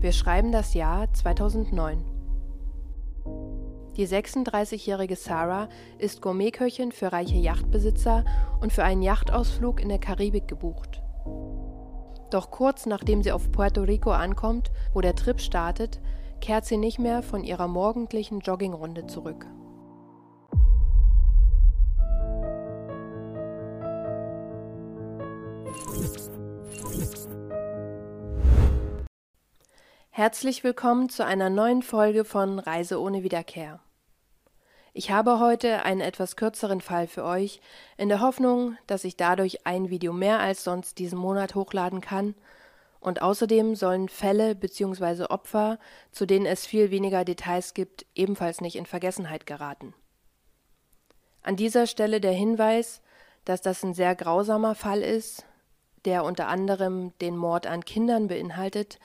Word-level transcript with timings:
Wir 0.00 0.12
schreiben 0.12 0.52
das 0.52 0.74
Jahr 0.74 1.12
2009. 1.12 2.04
Die 3.96 4.06
36-jährige 4.06 5.16
Sarah 5.16 5.68
ist 5.98 6.22
Gourmetköchin 6.22 6.92
für 6.92 7.12
reiche 7.12 7.34
Yachtbesitzer 7.34 8.24
und 8.60 8.72
für 8.72 8.84
einen 8.84 9.02
Yachtausflug 9.02 9.80
in 9.80 9.88
der 9.88 9.98
Karibik 9.98 10.46
gebucht. 10.46 11.02
Doch 12.30 12.52
kurz 12.52 12.86
nachdem 12.86 13.24
sie 13.24 13.32
auf 13.32 13.50
Puerto 13.50 13.82
Rico 13.82 14.12
ankommt, 14.12 14.70
wo 14.94 15.00
der 15.00 15.16
Trip 15.16 15.40
startet, 15.40 16.00
kehrt 16.40 16.64
sie 16.64 16.76
nicht 16.76 17.00
mehr 17.00 17.24
von 17.24 17.42
ihrer 17.42 17.66
morgendlichen 17.66 18.38
Joggingrunde 18.38 19.08
zurück. 19.08 19.46
Herzlich 30.18 30.64
willkommen 30.64 31.08
zu 31.08 31.24
einer 31.24 31.48
neuen 31.48 31.80
Folge 31.80 32.24
von 32.24 32.58
Reise 32.58 33.00
ohne 33.00 33.22
Wiederkehr. 33.22 33.78
Ich 34.92 35.12
habe 35.12 35.38
heute 35.38 35.84
einen 35.84 36.00
etwas 36.00 36.34
kürzeren 36.34 36.80
Fall 36.80 37.06
für 37.06 37.22
euch, 37.22 37.60
in 37.96 38.08
der 38.08 38.20
Hoffnung, 38.20 38.76
dass 38.88 39.04
ich 39.04 39.16
dadurch 39.16 39.64
ein 39.64 39.90
Video 39.90 40.12
mehr 40.12 40.40
als 40.40 40.64
sonst 40.64 40.98
diesen 40.98 41.20
Monat 41.20 41.54
hochladen 41.54 42.00
kann, 42.00 42.34
und 42.98 43.22
außerdem 43.22 43.76
sollen 43.76 44.08
Fälle 44.08 44.56
bzw. 44.56 45.26
Opfer, 45.26 45.78
zu 46.10 46.26
denen 46.26 46.46
es 46.46 46.66
viel 46.66 46.90
weniger 46.90 47.24
Details 47.24 47.72
gibt, 47.72 48.04
ebenfalls 48.16 48.60
nicht 48.60 48.74
in 48.74 48.86
Vergessenheit 48.86 49.46
geraten. 49.46 49.94
An 51.44 51.54
dieser 51.54 51.86
Stelle 51.86 52.20
der 52.20 52.32
Hinweis, 52.32 53.02
dass 53.44 53.62
das 53.62 53.84
ein 53.84 53.94
sehr 53.94 54.16
grausamer 54.16 54.74
Fall 54.74 55.02
ist, 55.02 55.46
der 56.06 56.24
unter 56.24 56.48
anderem 56.48 57.16
den 57.20 57.36
Mord 57.36 57.68
an 57.68 57.84
Kindern 57.84 58.26
beinhaltet, 58.26 58.98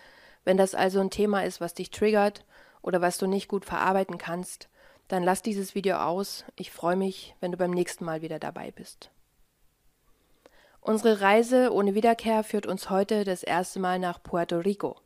wenn 0.44 0.58
das 0.58 0.76
also 0.76 1.00
ein 1.00 1.10
Thema 1.10 1.44
ist, 1.44 1.62
was 1.62 1.74
dich 1.74 1.92
triggert 1.92 2.46
oder 2.82 3.02
was 3.02 3.18
du 3.18 3.28
nicht 3.28 3.48
gut 3.48 3.66
verarbeiten 3.66 4.18
kannst, 4.18 4.70
dann 5.08 5.24
lass 5.24 5.42
dieses 5.42 5.76
Video 5.76 5.98
aus. 5.98 6.46
Ich 6.56 6.72
freue 6.72 6.96
mich, 6.96 7.36
wenn 7.40 7.52
du 7.52 7.58
beim 7.58 7.72
nächsten 7.72 8.06
Mal 8.06 8.22
wieder 8.22 8.40
dabei 8.40 8.72
bist. 8.72 9.10
Unsere 10.82 11.22
Reise 11.22 11.72
ohne 11.72 11.96
Wiederkehr 11.96 12.44
führt 12.44 12.66
uns 12.66 12.90
heute 12.90 13.24
das 13.24 13.44
erste 13.44 13.80
Mal 13.80 14.00
nach 14.00 14.22
Puerto 14.22 14.60
Rico. 14.60 14.98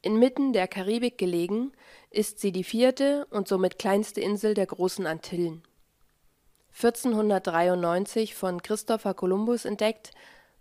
Inmitten 0.00 0.52
der 0.52 0.68
Karibik 0.68 1.18
gelegen, 1.18 1.72
ist 2.10 2.38
sie 2.38 2.52
die 2.52 2.64
vierte 2.64 3.26
und 3.30 3.48
somit 3.48 3.78
kleinste 3.78 4.20
Insel 4.20 4.54
der 4.54 4.66
großen 4.66 5.06
Antillen. 5.06 5.62
1493 6.74 8.34
von 8.34 8.62
Christopher 8.62 9.14
Columbus 9.14 9.64
entdeckt, 9.64 10.10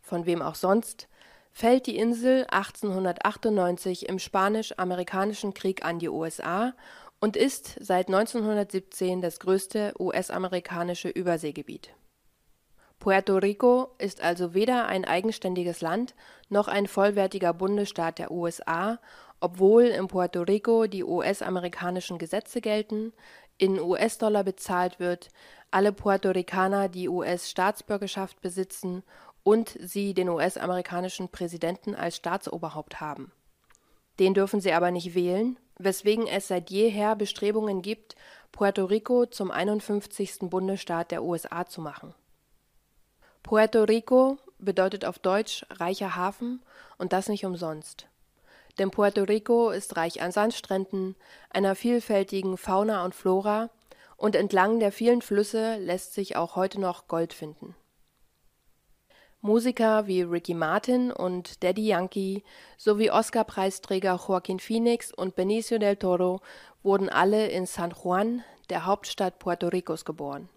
von 0.02 0.26
wem 0.26 0.42
auch 0.42 0.56
sonst, 0.56 1.08
fällt 1.54 1.86
die 1.86 1.98
Insel 1.98 2.46
1898 2.50 4.10
im 4.10 4.20
Spanisch-Amerikanischen 4.20 5.54
Krieg 5.54 5.86
an 5.86 6.00
die 6.00 6.10
USA 6.10 6.74
und 7.20 7.38
ist 7.38 7.78
seit 7.80 8.08
1917 8.08 9.22
das 9.22 9.40
größte 9.40 9.94
US-amerikanische 10.00 11.10
Überseegebiet. 11.10 11.94
Puerto 13.00 13.38
Rico 13.38 13.92
ist 13.98 14.22
also 14.22 14.54
weder 14.54 14.88
ein 14.88 15.06
eigenständiges 15.06 15.82
Land 15.82 16.16
noch 16.50 16.68
ein 16.68 16.88
vollwertiger 16.88 17.54
Bundesstaat 17.54 18.18
der 18.18 18.32
USA, 18.32 19.00
obwohl 19.40 19.84
in 19.84 20.08
Puerto 20.08 20.42
Rico 20.42 20.88
die 20.88 21.04
US-amerikanischen 21.04 22.18
Gesetze 22.18 22.62
gelten, 22.62 23.14
in 23.58 23.80
US-Dollar 23.80 24.44
bezahlt 24.44 25.00
wird, 25.00 25.30
alle 25.70 25.92
Puerto 25.92 26.30
Ricaner 26.32 26.88
die 26.88 27.10
US-Staatsbürgerschaft 27.10 28.42
besitzen 28.42 29.04
und 29.44 29.78
sie 29.80 30.14
den 30.14 30.30
US-amerikanischen 30.30 31.30
Präsidenten 31.30 31.96
als 31.96 32.16
Staatsoberhaupt 32.16 33.02
haben. 33.02 33.32
Den 34.20 34.34
dürfen 34.34 34.62
sie 34.62 34.74
aber 34.74 34.92
nicht 34.92 35.16
wählen, 35.16 35.58
weswegen 35.78 36.28
es 36.28 36.48
seit 36.48 36.70
jeher 36.70 37.16
Bestrebungen 37.16 37.82
gibt, 37.82 38.16
Puerto 38.52 38.86
Rico 38.86 39.26
zum 39.26 39.52
51. 39.52 40.42
Bundesstaat 40.42 41.12
der 41.12 41.24
USA 41.24 41.66
zu 41.66 41.82
machen. 41.82 42.14
Puerto 43.42 43.84
Rico 43.84 44.38
bedeutet 44.60 45.06
auf 45.06 45.20
Deutsch 45.20 45.66
reicher 45.72 46.16
Hafen 46.16 46.62
und 46.98 47.12
das 47.12 47.28
nicht 47.28 47.46
umsonst. 47.46 48.08
Denn 48.80 48.92
Puerto 48.92 49.24
Rico 49.24 49.70
ist 49.72 49.98
reich 49.98 50.22
an 50.22 50.32
Sandstränden, 50.32 51.16
einer 51.50 51.76
vielfältigen 51.76 52.58
Fauna 52.58 53.04
und 53.04 53.14
Flora 53.14 53.70
und 54.16 54.36
entlang 54.36 54.80
der 54.80 54.92
vielen 54.92 55.22
Flüsse 55.22 55.78
lässt 55.78 56.14
sich 56.14 56.36
auch 56.38 56.56
heute 56.56 56.80
noch 56.80 57.08
Gold 57.08 57.34
finden. 57.34 57.76
Musiker 59.46 60.08
wie 60.08 60.22
Ricky 60.22 60.54
Martin 60.54 61.12
und 61.12 61.66
Daddy 61.66 61.88
Yankee 61.88 62.44
sowie 62.78 63.12
Oscar-Preisträger 63.12 64.18
Joaquin 64.26 64.58
Phoenix 64.58 65.14
und 65.14 65.36
Benicio 65.36 65.80
del 65.80 65.98
Toro 65.98 66.40
wurden 66.82 67.10
alle 67.10 67.48
in 67.48 67.66
San 67.66 67.92
Juan, 67.92 68.46
der 68.70 68.86
Hauptstadt 68.86 69.40
Puerto 69.40 69.68
Ricos, 69.68 70.06
geboren. 70.06 70.48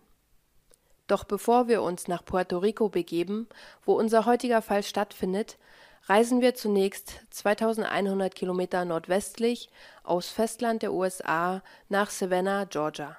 Doch 1.08 1.24
bevor 1.24 1.66
wir 1.66 1.82
uns 1.82 2.06
nach 2.06 2.24
Puerto 2.24 2.58
Rico 2.58 2.88
begeben, 2.88 3.48
wo 3.84 3.94
unser 3.94 4.24
heutiger 4.24 4.62
Fall 4.62 4.84
stattfindet, 4.84 5.58
reisen 6.04 6.40
wir 6.40 6.54
zunächst 6.54 7.22
2100 7.30 8.36
Kilometer 8.36 8.84
nordwestlich 8.84 9.68
aus 10.04 10.28
Festland 10.28 10.82
der 10.82 10.92
USA 10.92 11.60
nach 11.88 12.10
Savannah, 12.10 12.66
Georgia. 12.66 13.16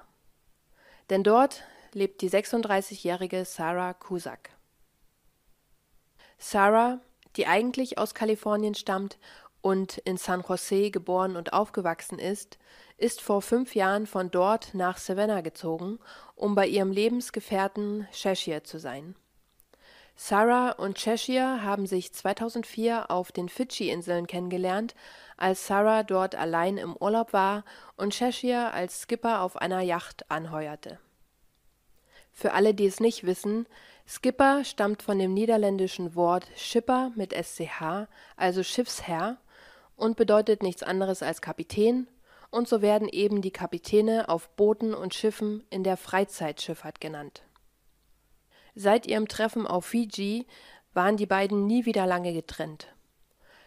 Denn 1.10 1.22
dort 1.22 1.62
lebt 1.92 2.22
die 2.22 2.30
36-jährige 2.30 3.44
Sarah 3.44 3.92
Cusack. 3.92 4.57
Sarah, 6.38 7.00
die 7.36 7.46
eigentlich 7.46 7.98
aus 7.98 8.14
Kalifornien 8.14 8.74
stammt 8.74 9.18
und 9.60 9.98
in 9.98 10.16
San 10.16 10.44
Jose 10.48 10.90
geboren 10.90 11.36
und 11.36 11.52
aufgewachsen 11.52 12.18
ist, 12.18 12.58
ist 12.96 13.20
vor 13.20 13.42
fünf 13.42 13.74
Jahren 13.74 14.06
von 14.06 14.30
dort 14.30 14.74
nach 14.74 14.98
Savannah 14.98 15.40
gezogen, 15.40 15.98
um 16.36 16.54
bei 16.54 16.66
ihrem 16.66 16.90
Lebensgefährten 16.90 18.06
Cheshire 18.12 18.62
zu 18.62 18.78
sein. 18.78 19.14
Sarah 20.20 20.72
und 20.72 20.98
Cheshire 20.98 21.62
haben 21.62 21.86
sich 21.86 22.12
2004 22.12 23.08
auf 23.08 23.30
den 23.30 23.48
Fidschi-Inseln 23.48 24.26
kennengelernt, 24.26 24.96
als 25.36 25.68
Sarah 25.68 26.02
dort 26.02 26.34
allein 26.34 26.76
im 26.76 26.96
Urlaub 26.96 27.32
war 27.32 27.64
und 27.96 28.14
Cheshire 28.14 28.72
als 28.72 29.02
Skipper 29.02 29.42
auf 29.42 29.56
einer 29.56 29.80
Yacht 29.80 30.28
anheuerte. 30.28 30.98
Für 32.32 32.52
alle, 32.52 32.74
die 32.74 32.86
es 32.86 32.98
nicht 32.98 33.26
wissen, 33.26 33.66
Skipper 34.10 34.64
stammt 34.64 35.02
von 35.02 35.18
dem 35.18 35.34
niederländischen 35.34 36.14
Wort 36.14 36.46
Schipper 36.56 37.12
mit 37.14 37.34
sch, 37.34 37.60
also 38.38 38.62
Schiffsherr, 38.62 39.36
und 39.96 40.16
bedeutet 40.16 40.62
nichts 40.62 40.82
anderes 40.82 41.22
als 41.22 41.42
Kapitän, 41.42 42.08
und 42.50 42.66
so 42.66 42.80
werden 42.80 43.06
eben 43.10 43.42
die 43.42 43.50
Kapitäne 43.50 44.30
auf 44.30 44.48
Booten 44.56 44.94
und 44.94 45.12
Schiffen 45.12 45.62
in 45.68 45.84
der 45.84 45.98
Freizeitschifffahrt 45.98 47.02
genannt. 47.02 47.42
Seit 48.74 49.06
ihrem 49.06 49.28
Treffen 49.28 49.66
auf 49.66 49.84
Fiji 49.84 50.46
waren 50.94 51.18
die 51.18 51.26
beiden 51.26 51.66
nie 51.66 51.84
wieder 51.84 52.06
lange 52.06 52.32
getrennt. 52.32 52.86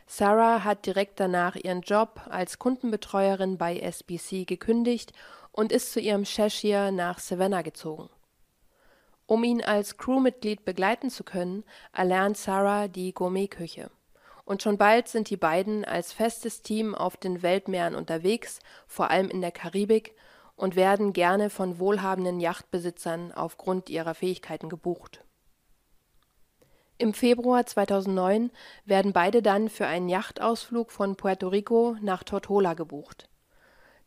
Sarah 0.08 0.64
hat 0.64 0.88
direkt 0.88 1.20
danach 1.20 1.56
ihren 1.56 1.82
Job 1.82 2.20
als 2.28 2.58
Kundenbetreuerin 2.58 3.60
bei 3.60 3.78
SBC 3.78 4.48
gekündigt 4.48 5.14
und 5.52 5.72
ist 5.72 5.94
zu 5.94 6.00
ihrem 6.00 6.24
Cheshire 6.24 6.92
nach 6.92 7.20
Savannah 7.20 7.62
gezogen. 7.62 8.10
Um 9.32 9.46
ihn 9.46 9.64
als 9.64 9.96
Crewmitglied 9.96 10.66
begleiten 10.66 11.10
zu 11.10 11.24
können, 11.24 11.64
erlernt 11.94 12.36
Sarah 12.36 12.90
die 12.90 13.14
Gourmetküche. 13.14 13.90
Und 14.44 14.62
schon 14.62 14.78
bald 14.78 15.08
sind 15.08 15.30
die 15.30 15.38
beiden 15.38 15.86
als 15.86 16.12
festes 16.12 16.64
Team 16.64 16.94
auf 16.94 17.16
den 17.16 17.42
Weltmeeren 17.42 17.96
unterwegs, 17.96 18.60
vor 18.88 19.10
allem 19.10 19.30
in 19.30 19.40
der 19.40 19.54
Karibik, 19.54 20.18
und 20.58 20.76
werden 20.76 21.14
gerne 21.14 21.50
von 21.50 21.80
wohlhabenden 21.80 22.42
Yachtbesitzern 22.42 23.32
aufgrund 23.32 23.90
ihrer 23.90 24.16
Fähigkeiten 24.16 24.68
gebucht. 24.68 25.24
Im 26.98 27.14
Februar 27.14 27.66
2009 27.66 28.52
werden 28.84 29.14
beide 29.14 29.42
dann 29.42 29.70
für 29.70 29.88
einen 29.88 30.10
Yachtausflug 30.10 30.92
von 30.92 31.16
Puerto 31.16 31.48
Rico 31.48 31.96
nach 32.02 32.26
Tortola 32.26 32.74
gebucht. 32.74 33.30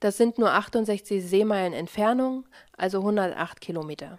Das 0.00 0.18
sind 0.18 0.36
nur 0.36 0.52
68 0.52 1.26
Seemeilen 1.26 1.72
Entfernung, 1.72 2.46
also 2.76 2.98
108 2.98 3.62
Kilometer. 3.62 4.18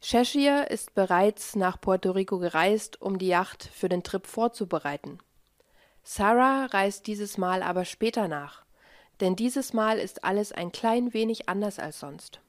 Cheshire 0.00 0.66
ist 0.66 0.94
bereits 0.94 1.56
nach 1.56 1.80
Puerto 1.80 2.10
Rico 2.10 2.38
gereist, 2.38 3.00
um 3.00 3.18
die 3.18 3.28
Yacht 3.28 3.70
für 3.72 3.88
den 3.88 4.02
Trip 4.02 4.26
vorzubereiten. 4.26 5.18
Sarah 6.02 6.66
reist 6.66 7.06
dieses 7.06 7.38
Mal 7.38 7.62
aber 7.62 7.84
später 7.84 8.28
nach, 8.28 8.64
denn 9.20 9.34
dieses 9.34 9.72
Mal 9.72 9.98
ist 9.98 10.24
alles 10.24 10.52
ein 10.52 10.70
klein 10.70 11.12
wenig 11.14 11.48
anders 11.48 11.78
als 11.78 11.98
sonst. 11.98 12.40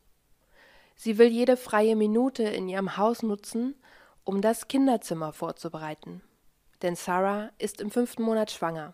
Sie 0.96 1.18
will 1.18 1.28
jede 1.28 1.58
freie 1.58 1.96
Minute 1.96 2.44
in 2.44 2.68
ihrem 2.68 2.98
Haus 2.98 3.24
nutzen, 3.24 3.76
um 4.24 4.42
das 4.42 4.68
Kinderzimmer 4.68 5.32
vorzubereiten. 5.32 6.22
Denn 6.82 6.96
Sarah 6.96 7.50
ist 7.58 7.82
im 7.82 7.92
fünften 7.92 8.24
Monat 8.24 8.52
schwanger. 8.52 8.94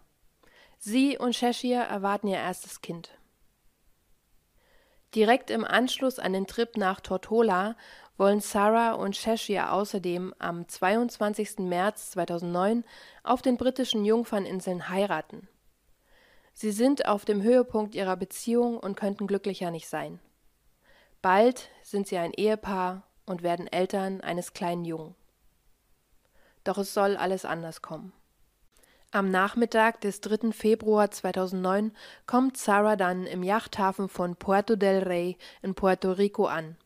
Sie 0.77 1.17
und 1.17 1.35
Cheshire 1.35 1.83
erwarten 1.83 2.27
ihr 2.27 2.37
erstes 2.37 2.81
Kind. 2.81 3.17
Direkt 5.15 5.49
im 5.49 5.63
Anschluss 5.63 6.19
an 6.19 6.33
den 6.33 6.47
Trip 6.47 6.75
nach 6.75 6.99
Tortola 6.99 7.75
wollen 8.17 8.39
Sarah 8.39 8.93
und 8.93 9.15
Cheshire 9.15 9.71
außerdem 9.71 10.33
am 10.39 10.67
22. 10.67 11.59
März 11.59 12.11
2009 12.11 12.83
auf 13.23 13.41
den 13.41 13.57
britischen 13.57 14.05
Jungferninseln 14.05 14.89
heiraten. 14.89 15.47
Sie 16.53 16.71
sind 16.71 17.07
auf 17.07 17.25
dem 17.25 17.41
Höhepunkt 17.41 17.95
ihrer 17.95 18.15
Beziehung 18.15 18.77
und 18.77 18.95
könnten 18.95 19.25
glücklicher 19.27 19.71
nicht 19.71 19.87
sein. 19.87 20.19
Bald 21.21 21.69
sind 21.81 22.07
sie 22.07 22.17
ein 22.17 22.33
Ehepaar 22.33 23.03
und 23.25 23.41
werden 23.41 23.67
Eltern 23.67 24.21
eines 24.21 24.53
kleinen 24.53 24.85
Jungen. 24.85 25.15
Doch 26.63 26.77
es 26.77 26.93
soll 26.93 27.17
alles 27.17 27.45
anders 27.45 27.81
kommen. 27.81 28.13
Am 29.11 29.29
Nachmittag 29.29 30.01
des 30.01 30.21
3. 30.21 30.51
Februar 30.51 31.11
2009 31.11 31.91
kommt 32.25 32.57
Sarah 32.57 32.95
dann 32.95 33.25
im 33.25 33.43
Yachthafen 33.43 34.09
von 34.09 34.35
Puerto 34.35 34.75
del 34.75 35.03
Rey 35.03 35.37
in 35.61 35.75
Puerto 35.75 36.11
Rico 36.11 36.45
an. 36.45 36.77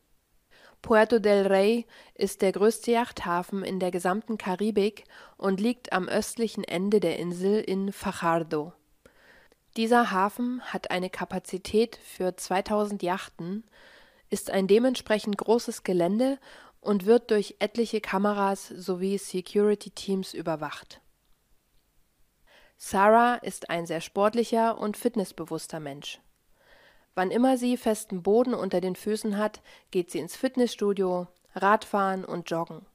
Puerto 0.82 1.18
del 1.18 1.46
Rey 1.46 1.86
ist 2.14 2.40
der 2.42 2.52
größte 2.52 2.92
Yachthafen 2.92 3.62
in 3.64 3.80
der 3.80 3.90
gesamten 3.90 4.38
Karibik 4.38 5.04
und 5.36 5.60
liegt 5.60 5.92
am 5.92 6.08
östlichen 6.08 6.64
Ende 6.64 7.00
der 7.00 7.18
Insel 7.18 7.60
in 7.60 7.92
Fajardo. 7.92 8.72
Dieser 9.76 10.10
Hafen 10.10 10.62
hat 10.62 10.90
eine 10.90 11.10
Kapazität 11.10 11.96
für 11.96 12.36
2000 12.36 13.02
Yachten, 13.02 13.64
ist 14.30 14.50
ein 14.50 14.66
dementsprechend 14.66 15.38
großes 15.38 15.82
Gelände 15.82 16.38
und 16.80 17.06
wird 17.06 17.30
durch 17.30 17.56
etliche 17.58 18.00
Kameras 18.00 18.68
sowie 18.68 19.18
Security-Teams 19.18 20.34
überwacht. 20.34 21.00
Sarah 22.76 23.34
ist 23.34 23.70
ein 23.70 23.86
sehr 23.86 24.00
sportlicher 24.00 24.78
und 24.78 24.96
fitnessbewusster 24.96 25.80
Mensch. 25.80 26.20
Wann 27.18 27.32
immer 27.32 27.58
sie 27.58 27.76
festen 27.76 28.22
Boden 28.22 28.54
unter 28.54 28.80
den 28.80 28.94
Füßen 28.94 29.38
hat, 29.38 29.60
geht 29.90 30.12
sie 30.12 30.20
ins 30.20 30.36
Fitnessstudio, 30.36 31.26
Radfahren 31.52 32.24
und 32.24 32.48
Joggen. 32.48 32.86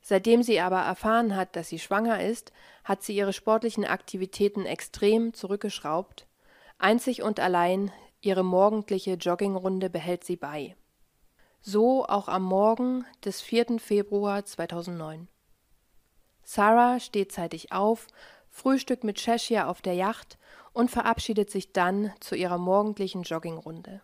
Seitdem 0.00 0.44
sie 0.44 0.60
aber 0.60 0.78
erfahren 0.78 1.34
hat, 1.34 1.56
dass 1.56 1.68
sie 1.68 1.80
schwanger 1.80 2.22
ist, 2.22 2.52
hat 2.84 3.02
sie 3.02 3.16
ihre 3.16 3.32
sportlichen 3.32 3.84
Aktivitäten 3.84 4.64
extrem 4.64 5.34
zurückgeschraubt. 5.34 6.28
Einzig 6.78 7.20
und 7.22 7.40
allein 7.40 7.90
ihre 8.20 8.44
morgendliche 8.44 9.14
Joggingrunde 9.14 9.90
behält 9.90 10.22
sie 10.22 10.36
bei. 10.36 10.76
So 11.60 12.06
auch 12.06 12.28
am 12.28 12.44
Morgen 12.44 13.06
des 13.24 13.40
4. 13.40 13.80
Februar 13.80 14.44
2009. 14.44 15.26
Sarah 16.44 17.00
steht 17.00 17.32
zeitig 17.32 17.72
auf, 17.72 18.06
frühstückt 18.50 19.02
mit 19.02 19.18
Cheshire 19.18 19.66
auf 19.66 19.82
der 19.82 19.94
Yacht 19.94 20.38
und 20.76 20.90
verabschiedet 20.90 21.50
sich 21.50 21.72
dann 21.72 22.12
zu 22.20 22.34
ihrer 22.34 22.58
morgendlichen 22.58 23.22
Joggingrunde. 23.22 24.02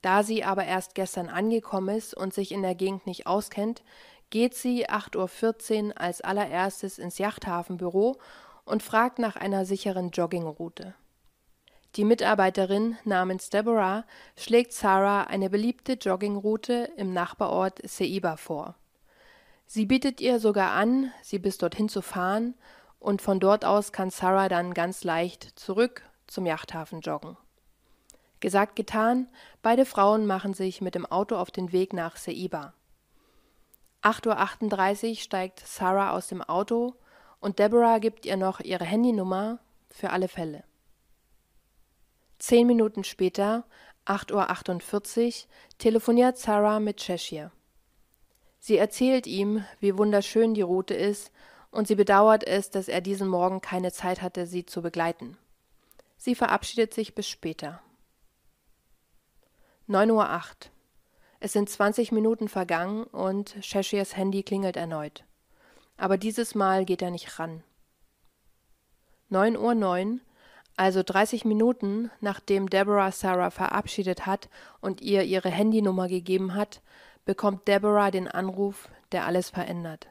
Da 0.00 0.22
sie 0.22 0.42
aber 0.42 0.64
erst 0.64 0.94
gestern 0.94 1.28
angekommen 1.28 1.94
ist 1.94 2.14
und 2.14 2.32
sich 2.32 2.52
in 2.52 2.62
der 2.62 2.74
Gegend 2.74 3.06
nicht 3.06 3.26
auskennt, 3.26 3.82
geht 4.30 4.54
sie 4.54 4.88
8.14 4.88 5.88
Uhr 5.88 6.00
als 6.00 6.22
allererstes 6.22 6.98
ins 6.98 7.18
Yachthafenbüro 7.18 8.16
und 8.64 8.82
fragt 8.82 9.18
nach 9.18 9.36
einer 9.36 9.66
sicheren 9.66 10.10
Joggingroute. 10.10 10.94
Die 11.96 12.04
Mitarbeiterin 12.04 12.96
namens 13.04 13.50
Deborah 13.50 14.06
schlägt 14.38 14.72
Sarah 14.72 15.24
eine 15.24 15.50
beliebte 15.50 15.94
Joggingroute 15.94 16.92
im 16.96 17.12
Nachbarort 17.12 17.86
Ceiba 17.86 18.38
vor. 18.38 18.74
Sie 19.66 19.84
bietet 19.84 20.22
ihr 20.22 20.40
sogar 20.40 20.70
an, 20.70 21.12
sie 21.20 21.38
bis 21.38 21.58
dorthin 21.58 21.90
zu 21.90 22.00
fahren 22.00 22.54
und 22.98 23.22
von 23.22 23.40
dort 23.40 23.64
aus 23.64 23.92
kann 23.92 24.10
Sarah 24.10 24.48
dann 24.48 24.74
ganz 24.74 25.04
leicht 25.04 25.58
zurück 25.58 26.02
zum 26.26 26.46
Yachthafen 26.46 27.00
joggen. 27.00 27.36
Gesagt, 28.40 28.76
getan, 28.76 29.28
beide 29.62 29.86
Frauen 29.86 30.26
machen 30.26 30.54
sich 30.54 30.80
mit 30.80 30.94
dem 30.94 31.06
Auto 31.06 31.36
auf 31.36 31.50
den 31.50 31.72
Weg 31.72 31.92
nach 31.92 32.16
Seiba. 32.16 32.74
8.38 34.02 35.08
Uhr 35.08 35.16
steigt 35.16 35.66
Sarah 35.66 36.12
aus 36.12 36.28
dem 36.28 36.42
Auto 36.42 36.94
und 37.40 37.58
Deborah 37.58 37.98
gibt 37.98 38.26
ihr 38.26 38.36
noch 38.36 38.60
ihre 38.60 38.84
Handynummer 38.84 39.58
für 39.90 40.10
alle 40.10 40.28
Fälle. 40.28 40.64
Zehn 42.38 42.66
Minuten 42.66 43.02
später, 43.02 43.64
8.48 44.04 45.26
Uhr, 45.26 45.48
telefoniert 45.78 46.38
Sarah 46.38 46.78
mit 46.80 46.98
Cheshire. 46.98 47.50
Sie 48.60 48.76
erzählt 48.76 49.26
ihm, 49.26 49.64
wie 49.80 49.96
wunderschön 49.96 50.54
die 50.54 50.62
Route 50.62 50.94
ist 50.94 51.32
und 51.76 51.86
sie 51.86 51.94
bedauert 51.94 52.42
es, 52.42 52.70
dass 52.70 52.88
er 52.88 53.02
diesen 53.02 53.28
Morgen 53.28 53.60
keine 53.60 53.92
Zeit 53.92 54.22
hatte, 54.22 54.46
sie 54.46 54.64
zu 54.64 54.80
begleiten. 54.80 55.36
Sie 56.16 56.34
verabschiedet 56.34 56.94
sich 56.94 57.14
bis 57.14 57.28
später. 57.28 57.82
9.08 59.86 60.10
Uhr. 60.10 60.22
Es 61.38 61.52
sind 61.52 61.68
20 61.68 62.12
Minuten 62.12 62.48
vergangen 62.48 63.04
und 63.04 63.56
Cheshires 63.60 64.16
Handy 64.16 64.42
klingelt 64.42 64.76
erneut. 64.76 65.24
Aber 65.98 66.16
dieses 66.16 66.54
Mal 66.54 66.86
geht 66.86 67.02
er 67.02 67.10
nicht 67.10 67.38
ran. 67.38 67.62
9.09 69.30 70.12
Uhr, 70.14 70.20
also 70.76 71.02
30 71.02 71.44
Minuten 71.44 72.10
nachdem 72.20 72.70
Deborah 72.70 73.12
Sarah 73.12 73.50
verabschiedet 73.50 74.24
hat 74.24 74.48
und 74.80 75.02
ihr 75.02 75.24
ihre 75.24 75.50
Handynummer 75.50 76.08
gegeben 76.08 76.54
hat, 76.54 76.80
bekommt 77.26 77.68
Deborah 77.68 78.10
den 78.10 78.28
Anruf, 78.28 78.88
der 79.12 79.26
alles 79.26 79.50
verändert. 79.50 80.08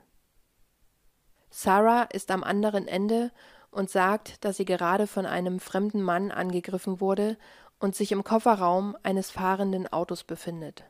Sarah 1.57 2.03
ist 2.03 2.31
am 2.31 2.43
anderen 2.43 2.85
Ende 2.85 3.31
und 3.71 3.89
sagt, 3.89 4.43
dass 4.43 4.57
sie 4.57 4.65
gerade 4.65 5.07
von 5.07 5.25
einem 5.25 5.61
fremden 5.61 6.01
Mann 6.01 6.29
angegriffen 6.29 6.99
wurde 6.99 7.37
und 7.79 7.95
sich 7.95 8.11
im 8.11 8.25
Kofferraum 8.25 8.97
eines 9.03 9.31
fahrenden 9.31 9.87
Autos 9.87 10.25
befindet. 10.25 10.83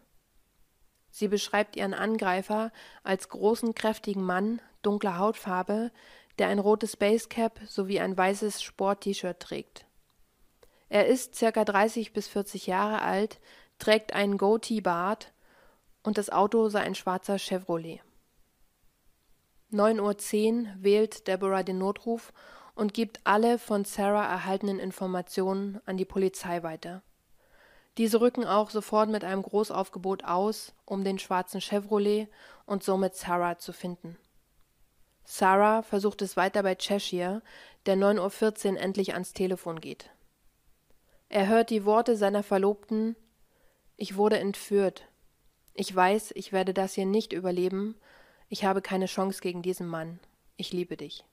Sie 1.11 1.27
beschreibt 1.27 1.75
ihren 1.75 1.93
Angreifer 1.93 2.71
als 3.03 3.29
großen, 3.29 3.75
kräftigen 3.75 4.23
Mann 4.23 4.59
dunkler 4.81 5.19
Hautfarbe, 5.19 5.91
der 6.39 6.47
ein 6.47 6.57
rotes 6.57 6.97
Basecap 6.97 7.59
sowie 7.67 7.99
ein 7.99 8.17
weißes 8.17 8.63
Sport-T-Shirt 8.63 9.39
trägt. 9.39 9.85
Er 10.89 11.05
ist 11.05 11.35
circa 11.35 11.63
30 11.63 12.11
bis 12.11 12.27
40 12.27 12.65
Jahre 12.65 13.03
alt, 13.03 13.39
trägt 13.77 14.13
einen 14.13 14.39
Goatee-Bart 14.39 15.31
und 16.01 16.17
das 16.17 16.31
Auto 16.31 16.69
sei 16.69 16.79
ein 16.79 16.95
schwarzer 16.95 17.37
Chevrolet. 17.37 18.01
9.10 19.75 20.61
Uhr 20.61 20.67
wählt 20.79 21.27
Deborah 21.27 21.63
den 21.63 21.77
Notruf 21.77 22.31
und 22.75 22.93
gibt 22.93 23.19
alle 23.23 23.59
von 23.59 23.83
Sarah 23.83 24.25
erhaltenen 24.25 24.79
Informationen 24.79 25.81
an 25.85 25.97
die 25.97 26.05
Polizei 26.05 26.63
weiter. 26.63 27.03
Diese 27.97 28.19
rücken 28.19 28.45
auch 28.45 28.69
sofort 28.69 29.09
mit 29.09 29.23
einem 29.23 29.41
Großaufgebot 29.41 30.23
aus, 30.25 30.73
um 30.85 31.03
den 31.03 31.19
schwarzen 31.19 31.61
Chevrolet 31.61 32.27
und 32.65 32.83
somit 32.83 33.15
Sarah 33.15 33.57
zu 33.57 33.71
finden. 33.71 34.17
Sarah 35.23 35.81
versucht 35.81 36.21
es 36.21 36.37
weiter 36.37 36.63
bei 36.63 36.75
Cheshire, 36.75 37.41
der 37.85 37.95
9.14 37.95 38.73
Uhr 38.73 38.79
endlich 38.79 39.13
ans 39.13 39.33
Telefon 39.33 39.79
geht. 39.79 40.09
Er 41.29 41.47
hört 41.47 41.69
die 41.69 41.85
Worte 41.85 42.15
seiner 42.15 42.43
Verlobten 42.43 43.15
Ich 43.97 44.15
wurde 44.17 44.39
entführt. 44.39 45.07
Ich 45.73 45.93
weiß, 45.93 46.31
ich 46.35 46.51
werde 46.51 46.73
das 46.73 46.93
hier 46.93 47.05
nicht 47.05 47.33
überleben, 47.33 47.95
ich 48.49 48.65
habe 48.65 48.81
keine 48.81 49.07
Chance 49.07 49.41
gegen 49.41 49.61
diesen 49.61 49.87
Mann. 49.87 50.19
Ich 50.57 50.71
liebe 50.71 50.97
dich. 50.97 51.25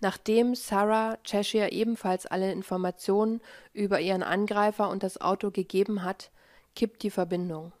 Nachdem 0.00 0.54
Sarah 0.54 1.18
Cheshire 1.24 1.72
ebenfalls 1.72 2.26
alle 2.26 2.52
Informationen 2.52 3.40
über 3.72 4.00
ihren 4.00 4.22
Angreifer 4.22 4.90
und 4.90 5.02
das 5.02 5.20
Auto 5.20 5.50
gegeben 5.50 6.02
hat, 6.02 6.30
kippt 6.74 7.02
die 7.02 7.10
Verbindung. 7.10 7.72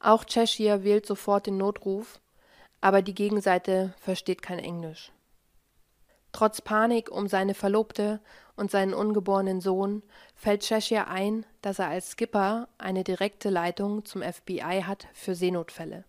Auch 0.00 0.24
Cheshire 0.24 0.84
wählt 0.84 1.06
sofort 1.06 1.46
den 1.46 1.56
Notruf, 1.56 2.20
aber 2.80 3.02
die 3.02 3.14
Gegenseite 3.14 3.94
versteht 4.00 4.42
kein 4.42 4.58
Englisch. 4.58 5.12
Trotz 6.32 6.60
Panik 6.60 7.10
um 7.10 7.26
seine 7.26 7.54
Verlobte 7.54 8.20
und 8.54 8.70
seinen 8.70 8.94
ungeborenen 8.94 9.60
Sohn 9.60 10.02
fällt 10.34 10.62
Cheshire 10.62 11.08
ein, 11.08 11.46
dass 11.62 11.78
er 11.78 11.88
als 11.88 12.10
Skipper 12.10 12.68
eine 12.76 13.02
direkte 13.02 13.50
Leitung 13.50 14.04
zum 14.04 14.22
FBI 14.22 14.82
hat 14.84 15.08
für 15.14 15.34
Seenotfälle. 15.34 16.04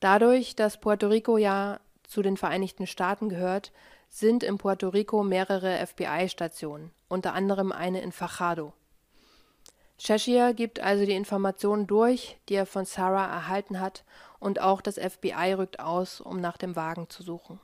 Dadurch, 0.00 0.56
dass 0.56 0.80
Puerto 0.80 1.08
Rico 1.08 1.36
ja 1.36 1.78
zu 2.02 2.22
den 2.22 2.36
Vereinigten 2.36 2.86
Staaten 2.86 3.28
gehört, 3.28 3.72
sind 4.08 4.42
in 4.42 4.58
Puerto 4.58 4.88
Rico 4.88 5.22
mehrere 5.22 5.86
FBI-Stationen, 5.86 6.90
unter 7.08 7.34
anderem 7.34 7.70
eine 7.70 8.00
in 8.00 8.10
Fajardo. 8.10 8.72
Cheshire 9.98 10.54
gibt 10.54 10.80
also 10.80 11.04
die 11.04 11.14
Informationen 11.14 11.86
durch, 11.86 12.38
die 12.48 12.54
er 12.54 12.66
von 12.66 12.86
Sarah 12.86 13.26
erhalten 13.26 13.78
hat, 13.78 14.04
und 14.38 14.60
auch 14.60 14.80
das 14.80 14.96
FBI 14.96 15.52
rückt 15.52 15.80
aus, 15.80 16.22
um 16.22 16.40
nach 16.40 16.56
dem 16.56 16.74
Wagen 16.74 17.10
zu 17.10 17.22
suchen. 17.22 17.60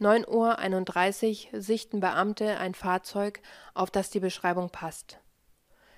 9.31 0.00 1.52
Uhr 1.52 1.60
sichten 1.60 1.98
Beamte 1.98 2.58
ein 2.58 2.74
Fahrzeug, 2.74 3.40
auf 3.74 3.90
das 3.90 4.10
die 4.10 4.20
Beschreibung 4.20 4.70
passt. 4.70 5.18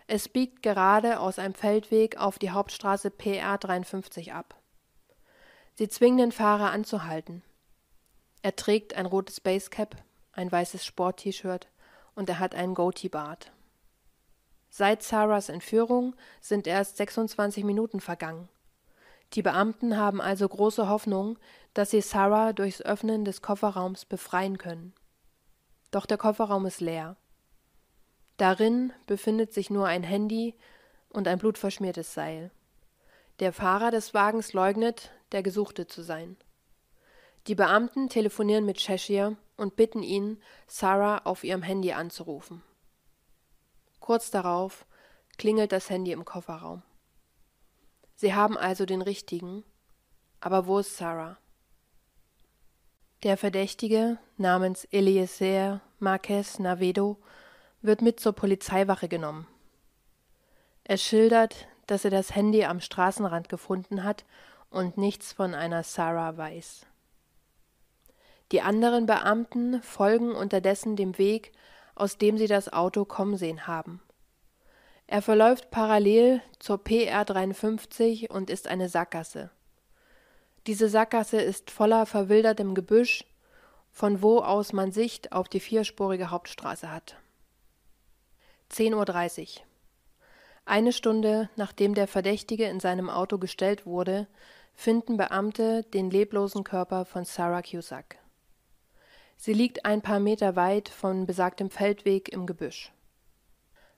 Es 0.06 0.28
biegt 0.28 0.62
gerade 0.62 1.20
aus 1.20 1.38
einem 1.38 1.54
Feldweg 1.54 2.16
auf 2.16 2.38
die 2.38 2.50
Hauptstraße 2.50 3.10
PR 3.10 3.58
53 3.58 4.32
ab. 4.32 4.54
Sie 5.78 5.90
zwingen 5.90 6.16
den 6.16 6.32
Fahrer 6.32 6.70
anzuhalten. 6.70 7.42
Er 8.40 8.56
trägt 8.56 8.94
ein 8.94 9.04
rotes 9.04 9.40
Basecap, 9.42 9.94
ein 10.32 10.50
weißes 10.50 10.86
Sport-T-Shirt 10.86 11.68
und 12.14 12.30
er 12.30 12.38
hat 12.38 12.54
einen 12.54 12.74
Goatee-Bart. 12.74 13.52
Seit 14.70 15.02
Sarahs 15.02 15.50
Entführung 15.50 16.16
sind 16.40 16.66
erst 16.66 16.96
26 16.96 17.62
Minuten 17.64 18.00
vergangen. 18.00 18.48
Die 19.34 19.42
Beamten 19.42 19.98
haben 19.98 20.22
also 20.22 20.48
große 20.48 20.88
Hoffnung, 20.88 21.38
dass 21.74 21.90
sie 21.90 22.00
Sarah 22.00 22.54
durchs 22.54 22.80
Öffnen 22.80 23.26
des 23.26 23.42
Kofferraums 23.42 24.06
befreien 24.06 24.56
können. 24.56 24.94
Doch 25.90 26.06
der 26.06 26.16
Kofferraum 26.16 26.64
ist 26.64 26.80
leer. 26.80 27.16
Darin 28.38 28.94
befindet 29.06 29.52
sich 29.52 29.68
nur 29.68 29.86
ein 29.86 30.04
Handy 30.04 30.54
und 31.10 31.28
ein 31.28 31.38
blutverschmiertes 31.38 32.14
Seil. 32.14 32.50
Der 33.38 33.52
Fahrer 33.52 33.90
des 33.90 34.14
Wagens 34.14 34.52
leugnet, 34.52 35.10
der 35.32 35.42
Gesuchte 35.42 35.86
zu 35.86 36.02
sein. 36.02 36.36
Die 37.46 37.54
Beamten 37.54 38.08
telefonieren 38.08 38.64
mit 38.64 38.78
Cheshire 38.78 39.36
und 39.56 39.76
bitten 39.76 40.02
ihn, 40.02 40.42
Sarah 40.66 41.18
auf 41.18 41.44
ihrem 41.44 41.62
Handy 41.62 41.92
anzurufen. 41.92 42.62
Kurz 44.00 44.30
darauf 44.30 44.86
klingelt 45.36 45.72
das 45.72 45.90
Handy 45.90 46.12
im 46.12 46.24
Kofferraum. 46.24 46.82
Sie 48.14 48.34
haben 48.34 48.56
also 48.56 48.86
den 48.86 49.02
richtigen, 49.02 49.64
aber 50.40 50.66
wo 50.66 50.78
ist 50.78 50.96
Sarah? 50.96 51.36
Der 53.22 53.36
Verdächtige 53.36 54.18
namens 54.36 54.86
Eliezer 54.90 55.80
Marquez 55.98 56.58
Navedo 56.58 57.18
wird 57.82 58.00
mit 58.00 58.20
zur 58.20 58.32
Polizeiwache 58.32 59.08
genommen. 59.08 59.46
Er 60.84 60.98
schildert, 60.98 61.68
dass 61.86 62.04
er 62.04 62.10
das 62.10 62.34
Handy 62.34 62.64
am 62.64 62.80
Straßenrand 62.80 63.48
gefunden 63.48 64.04
hat 64.04 64.24
und 64.70 64.96
nichts 64.96 65.32
von 65.32 65.54
einer 65.54 65.82
Sarah 65.82 66.36
weiß. 66.36 66.86
Die 68.52 68.60
anderen 68.60 69.06
Beamten 69.06 69.82
folgen 69.82 70.32
unterdessen 70.32 70.96
dem 70.96 71.18
Weg, 71.18 71.52
aus 71.94 72.18
dem 72.18 72.38
sie 72.38 72.46
das 72.46 72.72
Auto 72.72 73.04
kommen 73.04 73.36
sehen 73.36 73.66
haben. 73.66 74.00
Er 75.08 75.22
verläuft 75.22 75.70
parallel 75.70 76.42
zur 76.58 76.82
PR 76.82 77.24
53 77.24 78.30
und 78.30 78.50
ist 78.50 78.66
eine 78.66 78.88
Sackgasse. 78.88 79.50
Diese 80.66 80.88
Sackgasse 80.88 81.40
ist 81.40 81.70
voller 81.70 82.06
verwildertem 82.06 82.74
Gebüsch, 82.74 83.24
von 83.92 84.20
wo 84.20 84.40
aus 84.40 84.72
man 84.72 84.90
Sicht 84.92 85.32
auf 85.32 85.48
die 85.48 85.60
vierspurige 85.60 86.30
Hauptstraße 86.30 86.90
hat. 86.90 87.16
10.30 88.72 89.42
Uhr. 89.42 89.62
Eine 90.68 90.92
Stunde 90.92 91.48
nachdem 91.54 91.94
der 91.94 92.08
Verdächtige 92.08 92.64
in 92.64 92.80
seinem 92.80 93.08
Auto 93.08 93.38
gestellt 93.38 93.86
wurde, 93.86 94.26
finden 94.74 95.16
Beamte 95.16 95.84
den 95.84 96.10
leblosen 96.10 96.64
Körper 96.64 97.04
von 97.04 97.24
Sarah 97.24 97.62
Cusack. 97.62 98.18
Sie 99.36 99.52
liegt 99.52 99.84
ein 99.84 100.02
paar 100.02 100.18
Meter 100.18 100.56
weit 100.56 100.88
von 100.88 101.24
besagtem 101.24 101.70
Feldweg 101.70 102.30
im 102.30 102.46
Gebüsch. 102.46 102.92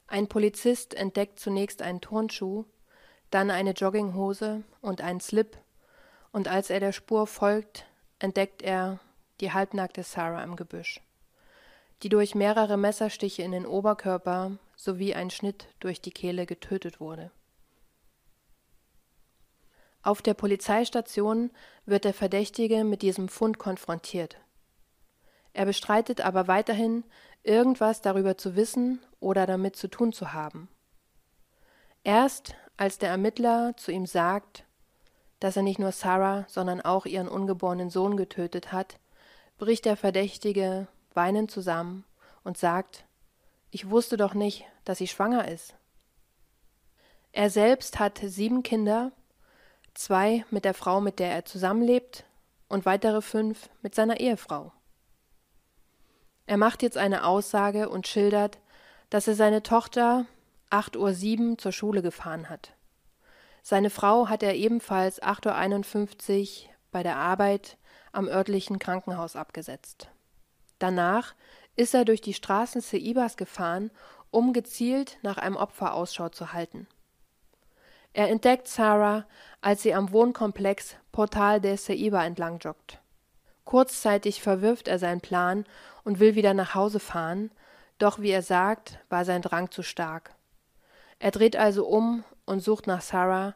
Ein 0.06 0.28
Polizist 0.28 0.92
entdeckt 0.92 1.40
zunächst 1.40 1.80
einen 1.80 2.02
Turnschuh, 2.02 2.66
dann 3.30 3.50
eine 3.50 3.72
Jogginghose 3.72 4.62
und 4.82 5.00
einen 5.00 5.20
Slip, 5.20 5.56
und 6.32 6.48
als 6.48 6.68
er 6.68 6.80
der 6.80 6.92
Spur 6.92 7.26
folgt, 7.26 7.86
entdeckt 8.18 8.60
er 8.60 9.00
die 9.40 9.52
halbnackte 9.52 10.02
Sarah 10.02 10.44
im 10.44 10.54
Gebüsch, 10.54 11.00
die 12.02 12.10
durch 12.10 12.34
mehrere 12.34 12.76
Messerstiche 12.76 13.42
in 13.42 13.52
den 13.52 13.64
Oberkörper 13.64 14.58
sowie 14.78 15.14
ein 15.14 15.28
Schnitt 15.28 15.66
durch 15.80 16.00
die 16.00 16.12
Kehle 16.12 16.46
getötet 16.46 17.00
wurde. 17.00 17.30
Auf 20.02 20.22
der 20.22 20.34
Polizeistation 20.34 21.50
wird 21.84 22.04
der 22.04 22.14
Verdächtige 22.14 22.84
mit 22.84 23.02
diesem 23.02 23.28
Fund 23.28 23.58
konfrontiert. 23.58 24.38
Er 25.52 25.66
bestreitet 25.66 26.20
aber 26.20 26.46
weiterhin, 26.46 27.04
irgendwas 27.42 28.00
darüber 28.00 28.38
zu 28.38 28.54
wissen 28.54 29.00
oder 29.20 29.44
damit 29.44 29.74
zu 29.74 29.88
tun 29.88 30.12
zu 30.12 30.32
haben. 30.32 30.68
Erst 32.04 32.54
als 32.76 32.98
der 32.98 33.10
Ermittler 33.10 33.76
zu 33.76 33.90
ihm 33.90 34.06
sagt, 34.06 34.64
dass 35.40 35.56
er 35.56 35.62
nicht 35.62 35.80
nur 35.80 35.92
Sarah, 35.92 36.46
sondern 36.48 36.80
auch 36.80 37.04
ihren 37.04 37.28
ungeborenen 37.28 37.90
Sohn 37.90 38.16
getötet 38.16 38.72
hat, 38.72 38.98
bricht 39.58 39.84
der 39.84 39.96
Verdächtige 39.96 40.86
weinend 41.14 41.50
zusammen 41.50 42.04
und 42.44 42.56
sagt, 42.56 43.07
ich 43.70 43.90
wusste 43.90 44.16
doch 44.16 44.34
nicht, 44.34 44.64
dass 44.84 44.98
sie 44.98 45.08
schwanger 45.08 45.48
ist. 45.48 45.74
Er 47.32 47.50
selbst 47.50 47.98
hat 47.98 48.18
sieben 48.22 48.62
Kinder, 48.62 49.12
zwei 49.94 50.44
mit 50.50 50.64
der 50.64 50.74
Frau, 50.74 51.00
mit 51.00 51.18
der 51.18 51.30
er 51.30 51.44
zusammenlebt, 51.44 52.24
und 52.68 52.84
weitere 52.84 53.22
fünf 53.22 53.70
mit 53.82 53.94
seiner 53.94 54.20
Ehefrau. 54.20 54.72
Er 56.46 56.56
macht 56.56 56.82
jetzt 56.82 56.96
eine 56.96 57.24
Aussage 57.24 57.88
und 57.88 58.06
schildert, 58.06 58.58
dass 59.10 59.26
er 59.26 59.34
seine 59.34 59.62
Tochter 59.62 60.26
8.07 60.70 61.50
Uhr 61.50 61.58
zur 61.58 61.72
Schule 61.72 62.02
gefahren 62.02 62.48
hat. 62.48 62.74
Seine 63.62 63.90
Frau 63.90 64.28
hat 64.28 64.42
er 64.42 64.54
ebenfalls 64.54 65.22
8.51 65.22 66.64
Uhr 66.64 66.70
bei 66.90 67.02
der 67.02 67.16
Arbeit 67.16 67.76
am 68.12 68.28
örtlichen 68.28 68.78
Krankenhaus 68.78 69.36
abgesetzt. 69.36 70.08
Danach 70.78 71.34
ist 71.78 71.94
er 71.94 72.04
durch 72.04 72.20
die 72.20 72.34
Straßen 72.34 72.80
Seibas 72.80 73.36
gefahren, 73.36 73.92
um 74.32 74.52
gezielt 74.52 75.16
nach 75.22 75.38
einem 75.38 75.56
Opfer 75.56 75.94
Ausschau 75.94 76.28
zu 76.28 76.52
halten. 76.52 76.88
Er 78.12 78.28
entdeckt 78.30 78.66
Sarah, 78.66 79.26
als 79.60 79.82
sie 79.82 79.94
am 79.94 80.10
Wohnkomplex 80.10 80.96
Portal 81.12 81.60
de 81.60 81.76
Seiba 81.76 82.24
entlang 82.24 82.58
joggt. 82.58 83.00
Kurzzeitig 83.64 84.42
verwirft 84.42 84.88
er 84.88 84.98
seinen 84.98 85.20
Plan 85.20 85.66
und 86.02 86.18
will 86.18 86.34
wieder 86.34 86.52
nach 86.52 86.74
Hause 86.74 86.98
fahren, 86.98 87.52
doch 87.98 88.18
wie 88.18 88.30
er 88.30 88.42
sagt, 88.42 88.98
war 89.08 89.24
sein 89.24 89.42
Drang 89.42 89.70
zu 89.70 89.84
stark. 89.84 90.34
Er 91.20 91.30
dreht 91.30 91.54
also 91.54 91.86
um 91.86 92.24
und 92.44 92.60
sucht 92.60 92.88
nach 92.88 93.02
Sarah, 93.02 93.54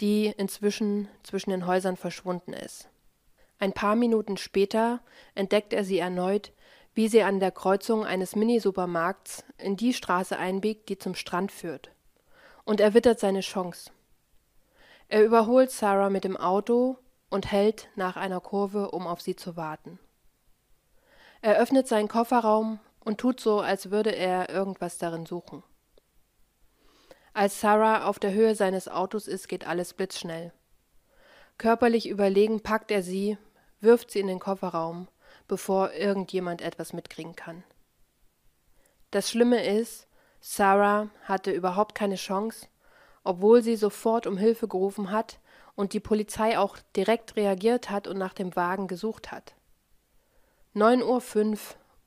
die 0.00 0.26
inzwischen 0.26 1.08
zwischen 1.22 1.50
den 1.50 1.66
Häusern 1.66 1.96
verschwunden 1.96 2.52
ist. 2.52 2.88
Ein 3.60 3.72
paar 3.72 3.94
Minuten 3.94 4.38
später 4.38 5.00
entdeckt 5.36 5.72
er 5.72 5.84
sie 5.84 5.98
erneut, 5.98 6.52
wie 6.94 7.08
sie 7.08 7.22
an 7.22 7.40
der 7.40 7.52
Kreuzung 7.52 8.04
eines 8.04 8.36
Minisupermarkts 8.36 9.44
in 9.58 9.76
die 9.76 9.92
Straße 9.92 10.36
einbiegt, 10.36 10.88
die 10.88 10.98
zum 10.98 11.14
Strand 11.14 11.52
führt. 11.52 11.90
Und 12.64 12.80
er 12.80 12.94
wittert 12.94 13.20
seine 13.20 13.40
Chance. 13.40 13.90
Er 15.08 15.24
überholt 15.24 15.70
Sarah 15.70 16.10
mit 16.10 16.24
dem 16.24 16.36
Auto 16.36 16.98
und 17.30 17.50
hält 17.50 17.88
nach 17.96 18.16
einer 18.16 18.40
Kurve, 18.40 18.90
um 18.90 19.06
auf 19.06 19.20
sie 19.20 19.36
zu 19.36 19.56
warten. 19.56 19.98
Er 21.42 21.56
öffnet 21.56 21.88
seinen 21.88 22.08
Kofferraum 22.08 22.80
und 23.00 23.18
tut 23.18 23.40
so, 23.40 23.60
als 23.60 23.90
würde 23.90 24.10
er 24.10 24.50
irgendwas 24.50 24.98
darin 24.98 25.26
suchen. 25.26 25.62
Als 27.32 27.60
Sarah 27.60 28.04
auf 28.06 28.18
der 28.18 28.32
Höhe 28.32 28.54
seines 28.54 28.88
Autos 28.88 29.26
ist, 29.26 29.48
geht 29.48 29.66
alles 29.66 29.94
blitzschnell. 29.94 30.52
Körperlich 31.58 32.08
überlegen 32.08 32.62
packt 32.62 32.90
er 32.90 33.02
sie, 33.02 33.38
wirft 33.80 34.10
sie 34.10 34.20
in 34.20 34.26
den 34.26 34.40
Kofferraum, 34.40 35.08
bevor 35.50 35.92
irgendjemand 35.94 36.62
etwas 36.62 36.92
mitkriegen 36.92 37.34
kann. 37.34 37.64
Das 39.10 39.28
Schlimme 39.28 39.66
ist, 39.66 40.06
Sarah 40.40 41.08
hatte 41.24 41.50
überhaupt 41.50 41.96
keine 41.96 42.14
Chance, 42.14 42.68
obwohl 43.24 43.60
sie 43.60 43.74
sofort 43.74 44.28
um 44.28 44.36
Hilfe 44.36 44.68
gerufen 44.68 45.10
hat 45.10 45.40
und 45.74 45.92
die 45.92 45.98
Polizei 45.98 46.56
auch 46.56 46.78
direkt 46.94 47.34
reagiert 47.34 47.90
hat 47.90 48.06
und 48.06 48.16
nach 48.16 48.32
dem 48.32 48.54
Wagen 48.54 48.86
gesucht 48.86 49.32
hat. 49.32 49.54
9.05 50.76 51.50
Uhr 51.50 51.58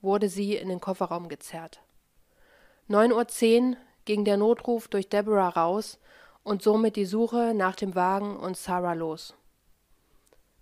wurde 0.02 0.30
sie 0.30 0.56
in 0.56 0.70
den 0.70 0.80
Kofferraum 0.80 1.28
gezerrt. 1.28 1.82
9.10 2.90 3.72
Uhr 3.72 3.78
ging 4.06 4.24
der 4.24 4.38
Notruf 4.38 4.88
durch 4.88 5.10
Deborah 5.10 5.50
raus 5.50 6.00
und 6.44 6.62
somit 6.62 6.96
die 6.96 7.06
Suche 7.06 7.54
nach 7.54 7.76
dem 7.76 7.94
Wagen 7.94 8.38
und 8.38 8.56
Sarah 8.56 8.94
los. 8.94 9.34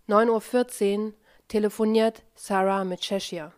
9.14 0.10 1.06
Uhr 1.06 1.14
telefoniert 1.52 2.24
Sarah 2.34 2.86
mit 2.86 3.02
Cheshire. 3.02 3.52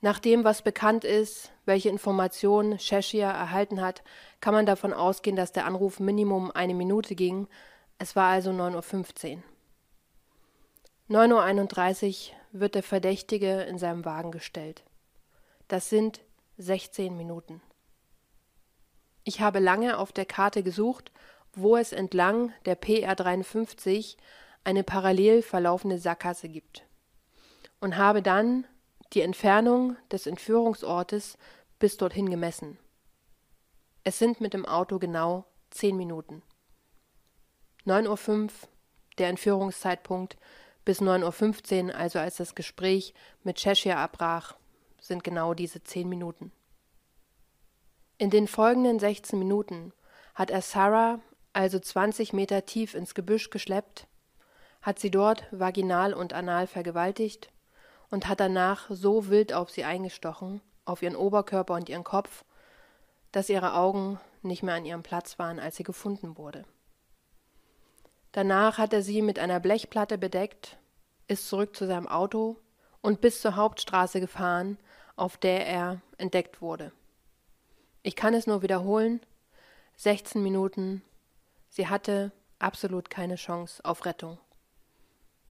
Nach 0.00 0.18
dem, 0.18 0.42
was 0.42 0.62
bekannt 0.62 1.04
ist, 1.04 1.52
welche 1.66 1.90
Informationen 1.90 2.78
Cheshire 2.78 3.30
erhalten 3.30 3.82
hat, 3.82 4.02
kann 4.40 4.54
man 4.54 4.64
davon 4.64 4.94
ausgehen, 4.94 5.36
dass 5.36 5.52
der 5.52 5.66
Anruf 5.66 6.00
Minimum 6.00 6.50
eine 6.50 6.72
Minute 6.72 7.14
ging. 7.14 7.46
Es 7.98 8.16
war 8.16 8.30
also 8.30 8.52
9.15 8.52 9.36
Uhr. 9.36 9.42
9.31 11.10 12.30
Uhr 12.30 12.36
wird 12.52 12.74
der 12.74 12.82
Verdächtige 12.82 13.60
in 13.64 13.78
seinem 13.78 14.06
Wagen 14.06 14.30
gestellt. 14.30 14.82
Das 15.68 15.90
sind 15.90 16.22
16 16.56 17.14
Minuten. 17.14 17.60
Ich 19.24 19.42
habe 19.42 19.58
lange 19.58 19.98
auf 19.98 20.12
der 20.12 20.24
Karte 20.24 20.62
gesucht, 20.62 21.12
wo 21.52 21.76
es 21.76 21.92
entlang 21.92 22.54
der 22.64 22.76
PR 22.76 23.14
53 23.14 24.16
eine 24.66 24.82
parallel 24.82 25.42
verlaufende 25.42 25.98
Sackgasse 25.98 26.48
gibt. 26.48 26.84
und 27.78 27.98
habe 27.98 28.22
dann 28.22 28.66
die 29.12 29.20
Entfernung 29.20 29.96
des 30.10 30.26
Entführungsortes 30.26 31.36
bis 31.78 31.98
dorthin 31.98 32.30
gemessen. 32.30 32.78
Es 34.02 34.18
sind 34.18 34.40
mit 34.40 34.54
dem 34.54 34.64
Auto 34.64 34.98
genau 34.98 35.44
zehn 35.70 35.96
Minuten. 35.96 36.42
9.05 37.84 38.44
Uhr, 38.44 38.50
der 39.18 39.28
Entführungszeitpunkt, 39.28 40.38
bis 40.86 41.02
9.15 41.02 41.88
Uhr, 41.88 41.94
also 41.94 42.18
als 42.18 42.36
das 42.36 42.54
Gespräch 42.54 43.12
mit 43.44 43.58
Cheshire 43.58 43.98
abbrach, 43.98 44.56
sind 44.98 45.22
genau 45.22 45.52
diese 45.52 45.84
zehn 45.84 46.08
Minuten. 46.08 46.50
In 48.16 48.30
den 48.30 48.48
folgenden 48.48 48.98
16 48.98 49.38
Minuten 49.38 49.92
hat 50.34 50.50
er 50.50 50.62
Sarah 50.62 51.20
also 51.52 51.78
20 51.78 52.32
Meter 52.32 52.64
tief 52.64 52.94
ins 52.94 53.14
Gebüsch 53.14 53.50
geschleppt, 53.50 54.08
hat 54.86 55.00
sie 55.00 55.10
dort 55.10 55.48
vaginal 55.50 56.14
und 56.14 56.32
anal 56.32 56.68
vergewaltigt 56.68 57.50
und 58.08 58.28
hat 58.28 58.38
danach 58.38 58.86
so 58.88 59.26
wild 59.26 59.52
auf 59.52 59.68
sie 59.68 59.82
eingestochen, 59.82 60.60
auf 60.84 61.02
ihren 61.02 61.16
Oberkörper 61.16 61.74
und 61.74 61.88
ihren 61.88 62.04
Kopf, 62.04 62.44
dass 63.32 63.48
ihre 63.48 63.74
Augen 63.74 64.20
nicht 64.42 64.62
mehr 64.62 64.76
an 64.76 64.84
ihrem 64.84 65.02
Platz 65.02 65.40
waren, 65.40 65.58
als 65.58 65.74
sie 65.74 65.82
gefunden 65.82 66.38
wurde. 66.38 66.64
Danach 68.30 68.78
hat 68.78 68.92
er 68.92 69.02
sie 69.02 69.22
mit 69.22 69.40
einer 69.40 69.58
Blechplatte 69.58 70.18
bedeckt, 70.18 70.78
ist 71.26 71.48
zurück 71.48 71.74
zu 71.74 71.88
seinem 71.88 72.06
Auto 72.06 72.56
und 73.00 73.20
bis 73.20 73.40
zur 73.40 73.56
Hauptstraße 73.56 74.20
gefahren, 74.20 74.78
auf 75.16 75.36
der 75.36 75.66
er 75.66 76.00
entdeckt 76.16 76.62
wurde. 76.62 76.92
Ich 78.04 78.14
kann 78.14 78.34
es 78.34 78.46
nur 78.46 78.62
wiederholen, 78.62 79.20
16 79.96 80.40
Minuten, 80.40 81.02
sie 81.70 81.88
hatte 81.88 82.30
absolut 82.60 83.10
keine 83.10 83.34
Chance 83.34 83.84
auf 83.84 84.04
Rettung. 84.04 84.38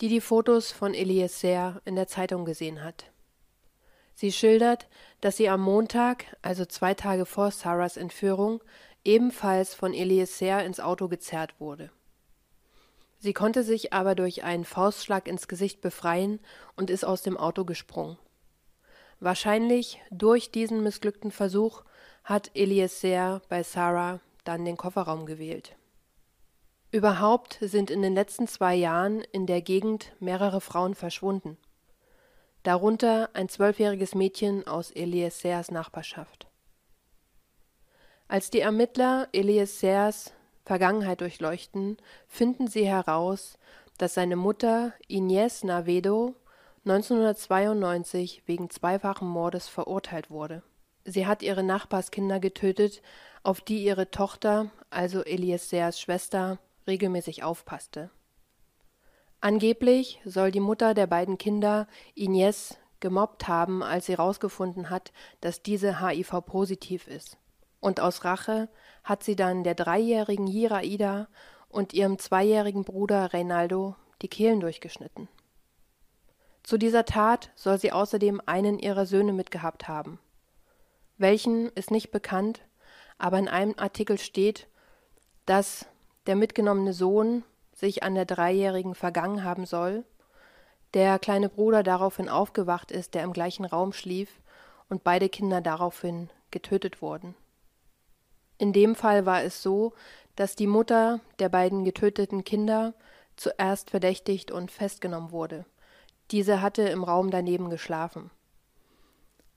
die 0.00 0.08
die 0.08 0.20
Fotos 0.20 0.72
von 0.72 0.94
Eliezer 0.94 1.80
in 1.84 1.96
der 1.96 2.06
Zeitung 2.06 2.44
gesehen 2.44 2.84
hat. 2.84 3.06
Sie 4.14 4.32
schildert, 4.32 4.88
dass 5.20 5.36
sie 5.36 5.48
am 5.48 5.60
Montag, 5.60 6.36
also 6.42 6.64
zwei 6.64 6.94
Tage 6.94 7.26
vor 7.26 7.50
Sarahs 7.50 7.96
Entführung, 7.96 8.62
ebenfalls 9.04 9.74
von 9.74 9.92
Eliezer 9.92 10.64
ins 10.64 10.80
Auto 10.80 11.08
gezerrt 11.08 11.54
wurde. 11.58 11.90
Sie 13.18 13.32
konnte 13.32 13.62
sich 13.62 13.92
aber 13.92 14.14
durch 14.14 14.44
einen 14.44 14.64
Faustschlag 14.64 15.26
ins 15.28 15.48
Gesicht 15.48 15.80
befreien 15.80 16.40
und 16.76 16.90
ist 16.90 17.04
aus 17.04 17.22
dem 17.22 17.36
Auto 17.36 17.64
gesprungen. 17.64 18.18
Wahrscheinlich 19.20 20.00
durch 20.10 20.50
diesen 20.50 20.82
missglückten 20.82 21.30
Versuch 21.30 21.82
hat 22.24 22.50
Eliezer 22.54 23.40
bei 23.48 23.62
Sarah 23.62 24.20
dann 24.44 24.64
den 24.64 24.76
Kofferraum 24.76 25.24
gewählt. 25.26 25.76
Überhaupt 26.96 27.58
sind 27.60 27.90
in 27.90 28.00
den 28.00 28.14
letzten 28.14 28.48
zwei 28.48 28.74
Jahren 28.74 29.20
in 29.20 29.44
der 29.44 29.60
Gegend 29.60 30.12
mehrere 30.18 30.62
Frauen 30.62 30.94
verschwunden, 30.94 31.58
darunter 32.62 33.28
ein 33.34 33.50
zwölfjähriges 33.50 34.14
Mädchen 34.14 34.66
aus 34.66 34.92
Eliezers 34.92 35.70
Nachbarschaft. 35.70 36.46
Als 38.28 38.48
die 38.48 38.60
Ermittler 38.60 39.28
Eliezers 39.34 40.32
Vergangenheit 40.64 41.20
durchleuchten, 41.20 41.98
finden 42.28 42.66
sie 42.66 42.88
heraus, 42.88 43.58
dass 43.98 44.14
seine 44.14 44.36
Mutter 44.36 44.94
Ines 45.06 45.64
Navedo 45.64 46.34
1992 46.86 48.44
wegen 48.46 48.70
zweifachen 48.70 49.28
Mordes 49.28 49.68
verurteilt 49.68 50.30
wurde. 50.30 50.62
Sie 51.04 51.26
hat 51.26 51.42
ihre 51.42 51.62
Nachbarskinder 51.62 52.40
getötet, 52.40 53.02
auf 53.42 53.60
die 53.60 53.84
ihre 53.84 54.10
Tochter, 54.10 54.70
also 54.88 55.22
Eliezers 55.22 56.00
Schwester, 56.00 56.58
regelmäßig 56.86 57.42
aufpasste. 57.42 58.10
Angeblich 59.40 60.20
soll 60.24 60.50
die 60.50 60.60
Mutter 60.60 60.94
der 60.94 61.06
beiden 61.06 61.38
Kinder 61.38 61.86
Ines 62.14 62.78
gemobbt 63.00 63.48
haben, 63.48 63.82
als 63.82 64.06
sie 64.06 64.12
herausgefunden 64.12 64.90
hat, 64.90 65.12
dass 65.40 65.62
diese 65.62 66.00
HIV-positiv 66.00 67.06
ist. 67.06 67.36
Und 67.80 68.00
aus 68.00 68.24
Rache 68.24 68.68
hat 69.04 69.22
sie 69.22 69.36
dann 69.36 69.62
der 69.62 69.74
dreijährigen 69.74 70.46
Hiraida 70.46 71.28
und 71.68 71.92
ihrem 71.92 72.18
zweijährigen 72.18 72.84
Bruder 72.84 73.32
Reynaldo 73.32 73.96
die 74.22 74.28
Kehlen 74.28 74.60
durchgeschnitten. 74.60 75.28
Zu 76.62 76.78
dieser 76.78 77.04
Tat 77.04 77.50
soll 77.54 77.78
sie 77.78 77.92
außerdem 77.92 78.40
einen 78.46 78.78
ihrer 78.78 79.06
Söhne 79.06 79.32
mitgehabt 79.32 79.86
haben. 79.86 80.18
Welchen 81.18 81.68
ist 81.70 81.90
nicht 81.90 82.10
bekannt, 82.10 82.62
aber 83.18 83.38
in 83.38 83.48
einem 83.48 83.74
Artikel 83.76 84.18
steht, 84.18 84.66
dass 85.44 85.86
der 86.26 86.36
mitgenommene 86.36 86.92
Sohn 86.92 87.44
sich 87.72 88.02
an 88.02 88.14
der 88.14 88.24
Dreijährigen 88.24 88.94
vergangen 88.94 89.44
haben 89.44 89.66
soll, 89.66 90.04
der 90.94 91.18
kleine 91.18 91.48
Bruder 91.48 91.82
daraufhin 91.82 92.28
aufgewacht 92.28 92.90
ist, 92.90 93.14
der 93.14 93.22
im 93.22 93.32
gleichen 93.32 93.64
Raum 93.64 93.92
schlief, 93.92 94.40
und 94.88 95.02
beide 95.02 95.28
Kinder 95.28 95.60
daraufhin 95.60 96.30
getötet 96.52 97.02
wurden. 97.02 97.34
In 98.56 98.72
dem 98.72 98.94
Fall 98.94 99.26
war 99.26 99.42
es 99.42 99.62
so, 99.62 99.92
dass 100.36 100.54
die 100.54 100.68
Mutter 100.68 101.20
der 101.38 101.48
beiden 101.48 101.84
getöteten 101.84 102.44
Kinder 102.44 102.94
zuerst 103.36 103.90
verdächtigt 103.90 104.50
und 104.50 104.70
festgenommen 104.70 105.32
wurde. 105.32 105.66
Diese 106.30 106.62
hatte 106.62 106.82
im 106.82 107.04
Raum 107.04 107.30
daneben 107.30 107.68
geschlafen. 107.68 108.30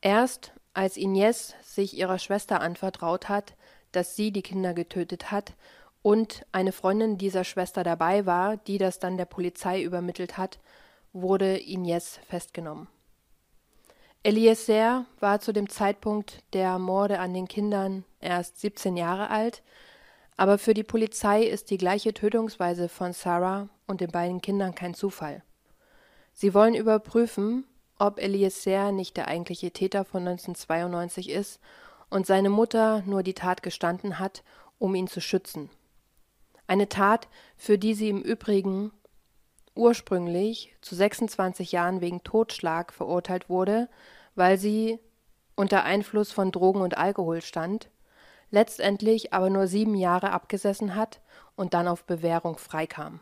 Erst 0.02 0.54
als 0.74 0.98
Ines 0.98 1.56
sich 1.62 1.98
ihrer 1.98 2.20
Schwester 2.20 2.62
anvertraut 2.62 3.30
hat, 3.30 3.56
dass 3.92 4.16
sie 4.16 4.32
die 4.32 4.44
Kinder 4.44 4.74
getötet 4.74 5.32
hat 5.32 5.54
und 6.02 6.46
eine 6.52 6.72
Freundin 6.72 7.18
dieser 7.18 7.44
Schwester 7.44 7.84
dabei 7.84 8.26
war, 8.26 8.58
die 8.58 8.78
das 8.78 9.00
dann 9.00 9.18
der 9.18 9.26
Polizei 9.26 9.82
übermittelt 9.82 10.38
hat, 10.38 10.60
wurde 11.14 11.58
Ines 11.58 12.20
festgenommen. 12.28 12.88
Eliezer 14.22 15.06
war 15.20 15.40
zu 15.40 15.54
dem 15.54 15.70
Zeitpunkt 15.70 16.44
der 16.54 16.78
Morde 16.78 17.20
an 17.20 17.34
den 17.34 17.48
Kindern 17.48 18.04
erst 18.20 18.60
17 18.60 18.98
Jahre 18.98 19.30
alt, 19.30 19.64
aber 20.36 20.58
für 20.58 20.74
die 20.74 20.84
Polizei 20.84 21.44
ist 21.44 21.70
die 21.70 21.78
gleiche 21.78 22.14
Tötungsweise 22.14 22.90
von 22.90 23.14
Sarah 23.14 23.70
und 23.88 24.02
den 24.02 24.12
beiden 24.12 24.42
Kindern 24.42 24.76
kein 24.76 24.94
Zufall. 24.94 25.42
Sie 26.34 26.54
wollen 26.54 26.76
überprüfen, 26.76 27.66
ob 27.98 28.20
Eliezer 28.20 28.92
nicht 28.92 29.18
der 29.18 29.28
eigentliche 29.28 29.72
Täter 29.72 30.06
von 30.06 30.28
1992 30.28 31.30
ist 31.30 31.60
und 32.10 32.26
seine 32.26 32.50
Mutter 32.50 33.04
nur 33.06 33.24
die 33.24 33.34
Tat 33.34 33.64
gestanden 33.64 34.20
hat, 34.20 34.44
um 34.80 34.96
ihn 34.96 35.08
zu 35.08 35.22
schützen. 35.22 35.70
Eine 36.70 36.88
Tat, 36.88 37.28
für 37.58 37.80
die 37.80 37.96
sie 37.96 38.10
im 38.10 38.22
Übrigen 38.22 38.92
ursprünglich 39.74 40.76
zu 40.82 40.94
26 40.94 41.72
Jahren 41.72 42.00
wegen 42.00 42.22
Totschlag 42.24 42.94
verurteilt 42.94 43.50
wurde, 43.50 43.90
weil 44.36 44.60
sie 44.60 45.00
unter 45.56 45.84
Einfluss 45.84 46.32
von 46.32 46.52
Drogen 46.52 46.82
und 46.82 46.96
Alkohol 46.96 47.42
stand, 47.42 47.90
letztendlich 48.52 49.34
aber 49.34 49.50
nur 49.50 49.66
sieben 49.66 49.96
Jahre 49.96 50.30
abgesessen 50.30 50.94
hat 50.94 51.22
und 51.56 51.74
dann 51.74 51.88
auf 51.88 52.04
Bewährung 52.04 52.60
freikam. 52.60 53.20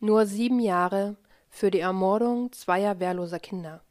Nur 0.00 0.26
sieben 0.26 0.58
Jahre 0.58 1.16
für 1.48 1.70
die 1.70 1.78
Ermordung 1.78 2.50
zweier 2.50 2.98
wehrloser 2.98 3.38
Kinder. 3.38 3.84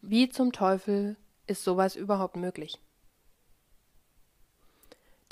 Wie 0.00 0.28
zum 0.28 0.50
Teufel 0.50 1.14
ist 1.46 1.62
sowas 1.62 1.94
überhaupt 1.94 2.34
möglich? 2.34 2.80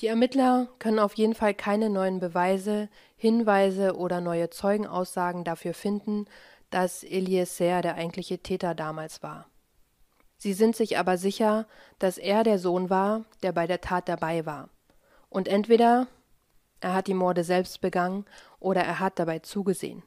Die 0.01 0.09
Ermittler 0.09 0.69
können 0.79 0.99
auf 0.99 1.15
jeden 1.15 1.35
Fall 1.35 1.55
keine 1.55 1.89
neuen 1.89 2.21
Beweise, 2.21 2.91
Hinweise 3.17 3.97
oder 3.97 4.21
neue 4.21 4.51
Zeugenaussagen 4.51 5.43
dafür 5.43 5.73
finden, 5.73 6.27
dass 6.69 7.03
Eliezer 7.03 7.81
der 7.81 7.95
eigentliche 7.95 8.39
Täter 8.39 8.75
damals 8.75 9.23
war. 9.23 9.49
Sie 10.37 10.53
sind 10.53 10.77
sich 10.77 10.99
aber 10.99 11.17
sicher, 11.17 11.67
dass 11.99 12.19
er 12.19 12.45
der 12.45 12.59
Sohn 12.59 12.91
war, 12.91 13.25
der 13.43 13.53
bei 13.53 13.67
der 13.67 13.81
Tat 13.81 14.09
dabei 14.09 14.45
war. 14.45 14.69
Und 15.31 15.49
entweder 15.49 16.09
er 16.81 16.95
hat 16.95 17.07
die 17.07 17.15
Morde 17.15 17.43
selbst 17.43 17.81
begangen 17.81 18.27
oder 18.61 18.83
er 18.83 19.01
hat 19.01 19.19
dabei 19.19 19.39
zugesehen. 19.39 20.03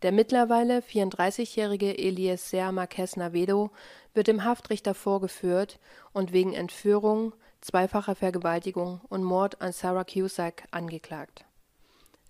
Der 0.00 0.10
mittlerweile 0.10 0.80
34-jährige 0.80 1.96
Eliezer 1.96 2.72
Marquez 2.72 3.16
Navedo 3.16 3.70
wird 4.14 4.26
dem 4.26 4.42
Haftrichter 4.42 4.94
vorgeführt 4.94 5.78
und 6.12 6.32
wegen 6.32 6.54
Entführung, 6.54 7.34
zweifacher 7.62 8.14
Vergewaltigung 8.14 9.00
und 9.08 9.24
Mord 9.24 9.62
an 9.62 9.72
Sarah 9.72 10.04
Cusack 10.04 10.64
angeklagt. 10.70 11.46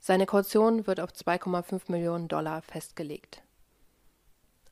Seine 0.00 0.26
Kaution 0.26 0.86
wird 0.86 1.00
auf 1.00 1.10
2,5 1.10 1.90
Millionen 1.90 2.28
Dollar 2.28 2.62
festgelegt. 2.62 3.42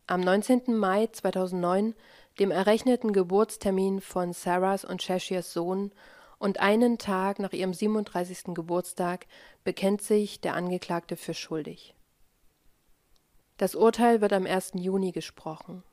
Am 0.06 0.20
19. 0.20 0.76
Mai 0.76 1.06
2009, 1.06 1.94
dem 2.38 2.50
errechneten 2.50 3.12
Geburtstermin 3.12 4.00
von 4.00 4.32
Sarahs 4.32 4.84
und 4.84 5.02
Cheshires 5.02 5.52
Sohn 5.52 5.92
und 6.38 6.58
einen 6.58 6.98
Tag 6.98 7.38
nach 7.38 7.52
ihrem 7.52 7.72
37. 7.72 8.54
Geburtstag, 8.54 9.26
bekennt 9.62 10.02
sich 10.02 10.40
der 10.40 10.54
Angeklagte 10.54 11.16
für 11.16 11.34
schuldig. 11.34 11.94
Das 13.56 13.74
Urteil 13.74 14.20
wird 14.20 14.32
am 14.32 14.46
1. 14.46 14.72
Juni 14.74 15.12
gesprochen. 15.12 15.84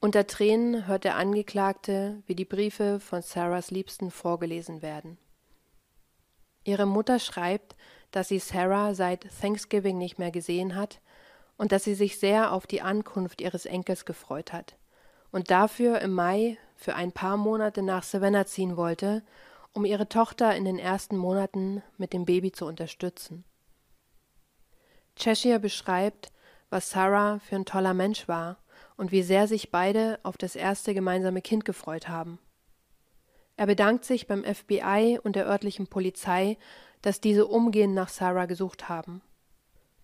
Unter 0.00 0.26
Tränen 0.26 0.86
hört 0.86 1.04
der 1.04 1.16
Angeklagte, 1.16 2.22
wie 2.26 2.34
die 2.34 2.44
Briefe 2.44 3.00
von 3.00 3.22
Sarahs 3.22 3.70
Liebsten 3.70 4.10
vorgelesen 4.10 4.82
werden. 4.82 5.18
Ihre 6.64 6.86
Mutter 6.86 7.18
schreibt, 7.18 7.76
dass 8.10 8.28
sie 8.28 8.38
Sarah 8.38 8.94
seit 8.94 9.26
Thanksgiving 9.40 9.98
nicht 9.98 10.18
mehr 10.18 10.30
gesehen 10.30 10.74
hat 10.74 11.00
und 11.56 11.72
dass 11.72 11.84
sie 11.84 11.94
sich 11.94 12.18
sehr 12.18 12.52
auf 12.52 12.66
die 12.66 12.82
Ankunft 12.82 13.40
ihres 13.40 13.66
Enkels 13.66 14.04
gefreut 14.04 14.52
hat 14.52 14.76
und 15.30 15.50
dafür 15.50 16.00
im 16.00 16.12
Mai 16.12 16.58
für 16.76 16.94
ein 16.94 17.12
paar 17.12 17.36
Monate 17.36 17.82
nach 17.82 18.02
Savannah 18.02 18.46
ziehen 18.46 18.76
wollte, 18.76 19.22
um 19.72 19.84
ihre 19.84 20.08
Tochter 20.08 20.54
in 20.54 20.64
den 20.64 20.78
ersten 20.78 21.16
Monaten 21.16 21.82
mit 21.98 22.12
dem 22.12 22.24
Baby 22.24 22.52
zu 22.52 22.66
unterstützen. 22.66 23.44
Cheshire 25.16 25.58
beschreibt, 25.58 26.30
was 26.70 26.90
Sarah 26.90 27.40
für 27.40 27.56
ein 27.56 27.64
toller 27.64 27.94
Mensch 27.94 28.28
war 28.28 28.58
und 28.96 29.12
wie 29.12 29.22
sehr 29.22 29.48
sich 29.48 29.70
beide 29.70 30.18
auf 30.22 30.36
das 30.36 30.56
erste 30.56 30.94
gemeinsame 30.94 31.42
Kind 31.42 31.64
gefreut 31.64 32.08
haben. 32.08 32.38
Er 33.56 33.66
bedankt 33.66 34.04
sich 34.04 34.26
beim 34.26 34.44
FBI 34.44 35.18
und 35.22 35.36
der 35.36 35.46
örtlichen 35.46 35.86
Polizei, 35.86 36.56
dass 37.02 37.20
diese 37.20 37.46
umgehend 37.46 37.94
nach 37.94 38.08
Sarah 38.08 38.46
gesucht 38.46 38.88
haben. 38.88 39.22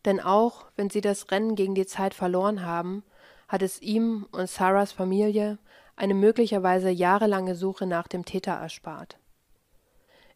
Denn 0.05 0.21
auch 0.21 0.67
wenn 0.77 0.91
sie 0.91 1.01
das 1.01 1.31
Rennen 1.31 1.57
gegen 1.57 1.75
die 1.75 1.87
Zeit 1.87 2.15
verloren 2.15 2.65
haben, 2.65 3.03
hat 3.49 3.63
es 3.63 3.83
ihm 3.83 4.27
und 4.33 4.49
Sarahs 4.49 4.93
Familie 4.93 5.59
eine 5.97 6.15
möglicherweise 6.15 6.91
jahrelange 6.91 7.55
Suche 7.55 7.87
nach 7.87 8.09
dem 8.09 8.25
Täter 8.25 8.53
erspart. 8.53 9.19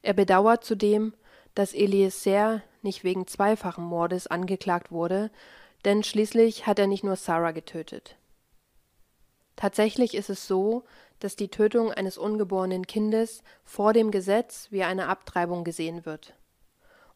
Er 0.03 0.12
bedauert 0.12 0.64
zudem, 0.64 1.14
dass 1.55 1.73
Eliezer 1.73 2.62
nicht 2.83 3.05
wegen 3.05 3.27
zweifachen 3.27 3.85
Mordes 3.85 4.27
angeklagt 4.27 4.90
wurde, 4.90 5.31
denn 5.85 6.03
schließlich 6.03 6.67
hat 6.67 6.79
er 6.79 6.87
nicht 6.87 7.05
nur 7.05 7.17
Sarah 7.17 7.53
getötet. 7.53 8.17
Tatsächlich 9.57 10.14
ist 10.14 10.31
es 10.31 10.47
so, 10.47 10.85
dass 11.21 11.37
die 11.37 11.49
Tötung 11.49 11.93
eines 11.93 12.19
ungeborenen 12.19 12.87
Kindes 12.87 13.43
vor 13.64 13.93
dem 13.93 14.11
Gesetz 14.11 14.69
wie 14.71 14.83
eine 14.83 15.09
Abtreibung 15.09 15.64
gesehen 15.64 16.05
wird. 16.05 16.35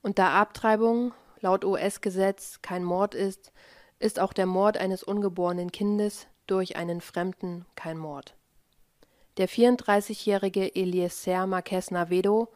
Und 0.03 0.19
da 0.19 0.41
Abtreibung 0.41 1.13
laut 1.41 1.65
US-Gesetz 1.65 2.63
kein 2.63 2.85
Mord 2.85 3.15
ist, 3.15 3.53
ist 3.99 4.21
auch 4.21 4.33
der 4.33 4.47
Mord 4.47 4.79
eines 4.79 5.03
ungeborenen 5.03 5.73
Kindes 5.73 6.27
durch 6.47 6.77
einen 6.77 7.01
Fremden 7.01 7.67
kein 7.75 7.99
Mord. 7.99 8.35
Der 9.37 9.49
34-jährige 9.49 10.75
Eliezer 10.75 11.47
Marquez 11.47 11.91
Navedo 11.91 12.49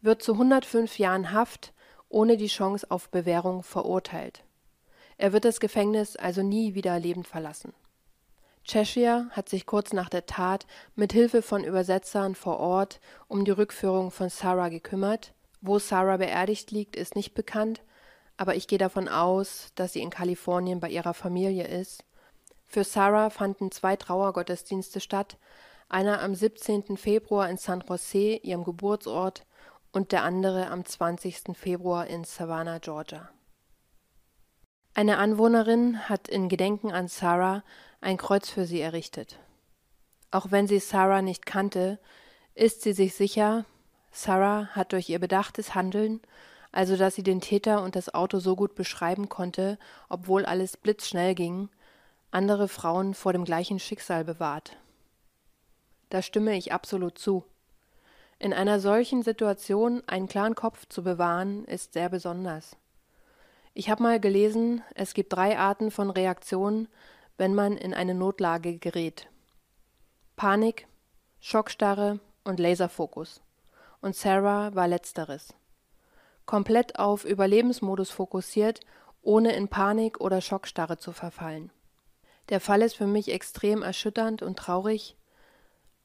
wird 0.00 0.22
zu 0.22 0.32
105 0.32 0.98
Jahren 0.98 1.32
Haft 1.32 1.72
ohne 2.08 2.36
die 2.36 2.46
Chance 2.46 2.86
auf 2.90 3.08
Bewährung 3.10 3.62
verurteilt. 3.62 4.42
Er 5.16 5.32
wird 5.32 5.44
das 5.44 5.60
Gefängnis 5.60 6.16
also 6.16 6.42
nie 6.42 6.74
wieder 6.74 6.98
lebend 6.98 7.26
verlassen. 7.26 7.72
Cheshire 8.64 9.26
hat 9.30 9.48
sich 9.48 9.66
kurz 9.66 9.92
nach 9.92 10.08
der 10.08 10.26
Tat 10.26 10.66
mit 10.94 11.12
Hilfe 11.12 11.42
von 11.42 11.64
Übersetzern 11.64 12.34
vor 12.34 12.60
Ort 12.60 13.00
um 13.28 13.44
die 13.44 13.50
Rückführung 13.50 14.10
von 14.10 14.28
Sarah 14.28 14.68
gekümmert. 14.68 15.32
Wo 15.60 15.78
Sarah 15.78 16.18
beerdigt 16.18 16.70
liegt, 16.70 16.96
ist 16.96 17.16
nicht 17.16 17.34
bekannt, 17.34 17.82
aber 18.36 18.54
ich 18.54 18.68
gehe 18.68 18.78
davon 18.78 19.08
aus, 19.08 19.72
dass 19.74 19.92
sie 19.92 20.00
in 20.00 20.10
Kalifornien 20.10 20.80
bei 20.80 20.88
ihrer 20.88 21.14
Familie 21.14 21.66
ist. 21.66 22.04
Für 22.66 22.84
Sarah 22.84 23.30
fanden 23.30 23.72
zwei 23.72 23.96
Trauergottesdienste 23.96 25.00
statt, 25.00 25.36
einer 25.88 26.22
am 26.22 26.34
17. 26.34 26.96
Februar 26.96 27.50
in 27.50 27.56
San 27.56 27.82
Jose, 27.86 28.36
ihrem 28.36 28.64
Geburtsort, 28.64 29.44
und 29.92 30.12
der 30.12 30.22
andere 30.22 30.68
am 30.68 30.84
20. 30.84 31.56
Februar 31.56 32.06
in 32.06 32.22
Savannah, 32.24 32.78
Georgia. 32.78 33.28
Eine 34.92 35.18
Anwohnerin 35.18 36.08
hat 36.08 36.28
in 36.28 36.48
Gedenken 36.48 36.90
an 36.90 37.06
Sarah 37.06 37.62
ein 38.00 38.16
Kreuz 38.16 38.48
für 38.48 38.66
sie 38.66 38.80
errichtet. 38.80 39.38
Auch 40.32 40.50
wenn 40.50 40.66
sie 40.66 40.80
Sarah 40.80 41.22
nicht 41.22 41.46
kannte, 41.46 41.98
ist 42.54 42.82
sie 42.82 42.92
sich 42.92 43.14
sicher, 43.14 43.64
Sarah 44.10 44.66
hat 44.72 44.92
durch 44.92 45.08
ihr 45.08 45.20
bedachtes 45.20 45.74
Handeln, 45.74 46.20
also 46.72 46.96
dass 46.96 47.14
sie 47.14 47.22
den 47.22 47.40
Täter 47.40 47.82
und 47.82 47.94
das 47.94 48.12
Auto 48.14 48.40
so 48.40 48.56
gut 48.56 48.74
beschreiben 48.74 49.28
konnte, 49.28 49.78
obwohl 50.08 50.44
alles 50.44 50.76
blitzschnell 50.76 51.34
ging, 51.34 51.68
andere 52.32 52.68
Frauen 52.68 53.14
vor 53.14 53.32
dem 53.32 53.44
gleichen 53.44 53.78
Schicksal 53.78 54.24
bewahrt. 54.24 54.76
Da 56.10 56.22
stimme 56.22 56.56
ich 56.56 56.72
absolut 56.72 57.18
zu. 57.18 57.44
In 58.38 58.52
einer 58.52 58.80
solchen 58.80 59.22
Situation 59.22 60.02
einen 60.06 60.28
klaren 60.28 60.54
Kopf 60.54 60.86
zu 60.88 61.04
bewahren, 61.04 61.64
ist 61.66 61.92
sehr 61.92 62.08
besonders. 62.08 62.76
Ich 63.72 63.88
habe 63.88 64.02
mal 64.02 64.20
gelesen, 64.20 64.82
es 64.94 65.14
gibt 65.14 65.32
drei 65.32 65.58
Arten 65.58 65.90
von 65.90 66.10
Reaktionen, 66.10 66.88
wenn 67.36 67.54
man 67.54 67.76
in 67.76 67.94
eine 67.94 68.14
Notlage 68.14 68.78
gerät. 68.78 69.28
Panik, 70.36 70.86
Schockstarre 71.38 72.18
und 72.44 72.58
Laserfokus. 72.58 73.40
Und 74.00 74.16
Sarah 74.16 74.74
war 74.74 74.88
letzteres. 74.88 75.54
Komplett 76.46 76.98
auf 76.98 77.24
Überlebensmodus 77.24 78.10
fokussiert, 78.10 78.80
ohne 79.22 79.52
in 79.54 79.68
Panik 79.68 80.20
oder 80.20 80.40
Schockstarre 80.40 80.98
zu 80.98 81.12
verfallen. 81.12 81.70
Der 82.48 82.60
Fall 82.60 82.82
ist 82.82 82.96
für 82.96 83.06
mich 83.06 83.32
extrem 83.32 83.82
erschütternd 83.82 84.42
und 84.42 84.58
traurig. 84.58 85.16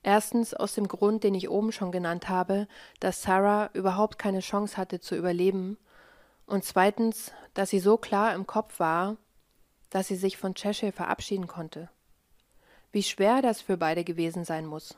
Erstens 0.04 0.54
aus 0.54 0.76
dem 0.76 0.88
Grund, 0.88 1.24
den 1.24 1.34
ich 1.34 1.50
oben 1.50 1.72
schon 1.72 1.92
genannt 1.92 2.30
habe, 2.30 2.68
dass 3.00 3.24
Sarah 3.24 3.72
überhaupt 3.74 4.20
keine 4.20 4.42
Chance 4.42 4.78
hatte 4.78 5.00
zu 5.00 5.16
überleben. 5.16 5.78
Und 6.46 6.64
zweitens, 6.64 7.32
dass 7.54 7.70
sie 7.70 7.80
so 7.80 7.98
klar 7.98 8.34
im 8.34 8.46
Kopf 8.46 8.80
war, 8.80 9.18
dass 9.90 10.08
sie 10.08 10.16
sich 10.16 10.38
von 10.38 10.54
Cheshire 10.54 10.92
verabschieden 10.92 11.48
konnte. 11.48 11.90
Wie 12.92 13.04
schwer 13.04 13.42
das 13.42 13.62
für 13.62 13.78
beide 13.78 14.04
gewesen 14.04 14.46
sein 14.46 14.66
muss. 14.66 14.98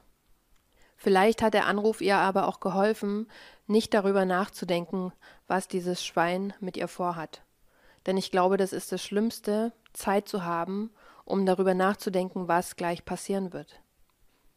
Vielleicht 0.97 1.41
hat 1.41 1.53
der 1.53 1.67
Anruf 1.67 2.01
ihr 2.01 2.17
aber 2.17 2.47
auch 2.47 2.59
geholfen, 2.59 3.29
nicht 3.67 3.93
darüber 3.93 4.25
nachzudenken, 4.25 5.13
was 5.45 5.67
dieses 5.67 6.03
Schwein 6.03 6.53
mit 6.59 6.75
ihr 6.75 6.87
vorhat. 6.87 7.43
Denn 8.07 8.17
ich 8.17 8.31
glaube, 8.31 8.57
das 8.57 8.73
ist 8.73 8.91
das 8.91 9.03
Schlimmste, 9.03 9.73
Zeit 9.93 10.27
zu 10.27 10.43
haben, 10.43 10.91
um 11.25 11.45
darüber 11.45 11.73
nachzudenken, 11.73 12.47
was 12.47 12.75
gleich 12.75 13.05
passieren 13.05 13.53
wird. 13.53 13.79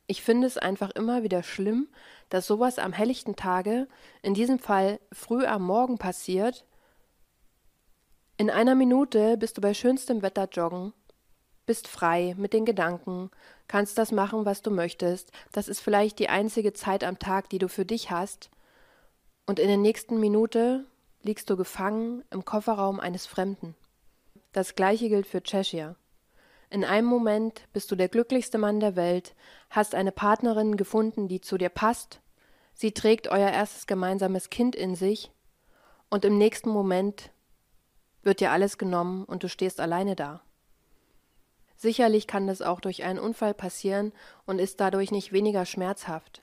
Ich 0.07 0.22
finde 0.22 0.46
es 0.46 0.57
einfach 0.57 0.90
immer 0.90 1.22
wieder 1.22 1.42
schlimm, 1.42 1.88
dass 2.31 2.46
sowas 2.46 2.79
am 2.79 2.92
helllichten 2.92 3.37
Tage, 3.37 3.87
in 4.22 4.35
diesem 4.35 4.59
Fall 4.59 4.98
früh 5.12 5.44
am 5.44 5.62
Morgen 5.62 5.98
passiert, 5.98 6.64
in 8.40 8.48
einer 8.48 8.74
Minute 8.74 9.37
bist 9.37 9.59
du 9.59 9.61
bei 9.61 9.74
schönstem 9.74 10.22
Wetter 10.22 10.48
joggen, 10.50 10.94
bist 11.66 11.87
frei 11.87 12.35
mit 12.38 12.55
den 12.55 12.64
Gedanken, 12.64 13.31
kannst 13.68 13.98
das 13.98 14.12
machen, 14.12 14.46
was 14.46 14.62
du 14.62 14.70
möchtest, 14.70 15.31
das 15.53 15.68
ist 15.68 15.81
vielleicht 15.81 16.18
die 16.18 16.31
einzige 16.31 16.72
Zeit 16.72 17.05
am 17.05 17.18
Tag, 17.18 17.50
die 17.50 17.59
du 17.59 17.68
für 17.68 17.85
dich 17.85 18.11
hast, 18.11 18.48
und 19.44 19.59
in 19.59 19.68
der 19.68 19.76
nächsten 19.76 20.20
Minute 20.20 20.87
liegst 21.20 21.50
du 21.50 21.57
gefangen 21.59 22.24
im 22.31 22.46
Kofferraum 22.46 22.98
eines 22.98 23.26
Fremden. 23.26 23.76
Das 24.53 24.74
gleiche 24.74 25.11
gilt 25.11 25.26
für 25.26 25.42
Cheshire. 25.42 25.96
In 26.70 26.83
einem 26.83 27.09
Moment 27.09 27.68
bist 27.74 27.90
du 27.90 27.94
der 27.94 28.09
glücklichste 28.09 28.57
Mann 28.57 28.81
der 28.81 28.96
Welt, 28.96 29.35
hast 29.68 29.94
eine 29.94 30.12
Partnerin 30.12 30.79
gefunden, 30.79 31.29
die 31.29 31.42
zu 31.42 31.59
dir 31.59 31.68
passt, 31.68 32.22
sie 32.72 32.92
trägt 32.92 33.29
euer 33.29 33.50
erstes 33.50 33.87
gemeinsames 33.87 34.48
Kind 34.48 34.74
in 34.74 34.94
sich, 34.94 35.31
und 36.09 36.24
im 36.24 36.38
nächsten 36.38 36.70
Moment 36.70 37.33
wird 38.22 38.40
dir 38.40 38.50
alles 38.50 38.78
genommen 38.78 39.24
und 39.24 39.42
du 39.42 39.48
stehst 39.48 39.80
alleine 39.80 40.16
da. 40.16 40.42
Sicherlich 41.76 42.26
kann 42.26 42.46
das 42.46 42.61
auch 42.61 42.80
durch 42.80 43.04
einen 43.04 43.18
Unfall 43.18 43.54
passieren 43.54 44.12
und 44.44 44.59
ist 44.59 44.80
dadurch 44.80 45.11
nicht 45.11 45.33
weniger 45.33 45.64
schmerzhaft. 45.64 46.42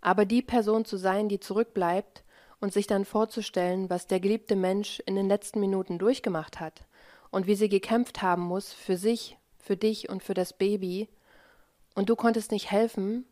Aber 0.00 0.24
die 0.24 0.40
Person 0.40 0.86
zu 0.86 0.96
sein, 0.96 1.28
die 1.28 1.40
zurückbleibt 1.40 2.24
und 2.60 2.72
sich 2.72 2.86
dann 2.86 3.04
vorzustellen, 3.04 3.90
was 3.90 4.06
der 4.06 4.20
geliebte 4.20 4.56
Mensch 4.56 5.00
in 5.04 5.16
den 5.16 5.28
letzten 5.28 5.60
Minuten 5.60 5.98
durchgemacht 5.98 6.60
hat 6.60 6.86
und 7.30 7.46
wie 7.46 7.56
sie 7.56 7.68
gekämpft 7.68 8.22
haben 8.22 8.42
muss 8.42 8.72
für 8.72 8.96
sich, 8.96 9.36
für 9.58 9.76
dich 9.76 10.08
und 10.08 10.22
für 10.22 10.34
das 10.34 10.54
Baby, 10.54 11.08
und 11.94 12.08
du 12.08 12.16
konntest 12.16 12.52
nicht 12.52 12.70
helfen 12.70 13.26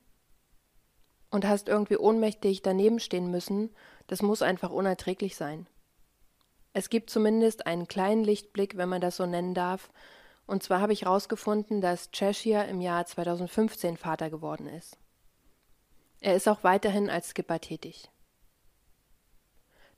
und 1.30 1.46
hast 1.46 1.68
irgendwie 1.68 1.96
ohnmächtig 1.96 2.62
daneben 2.62 3.00
stehen 3.00 3.30
müssen, 3.30 3.70
das 4.08 4.20
muss 4.20 4.42
einfach 4.42 4.70
unerträglich 4.70 5.36
sein. 5.36 5.66
Es 6.78 6.90
gibt 6.90 7.10
zumindest 7.10 7.66
einen 7.66 7.88
kleinen 7.88 8.22
Lichtblick, 8.22 8.76
wenn 8.76 8.88
man 8.88 9.00
das 9.00 9.16
so 9.16 9.26
nennen 9.26 9.52
darf, 9.52 9.90
und 10.46 10.62
zwar 10.62 10.80
habe 10.80 10.92
ich 10.92 11.06
herausgefunden, 11.06 11.80
dass 11.80 12.12
Cheshire 12.12 12.68
im 12.68 12.80
Jahr 12.80 13.04
2015 13.04 13.96
Vater 13.96 14.30
geworden 14.30 14.68
ist. 14.68 14.96
Er 16.20 16.36
ist 16.36 16.46
auch 16.46 16.62
weiterhin 16.62 17.10
als 17.10 17.30
Skipper 17.30 17.60
tätig. 17.60 18.08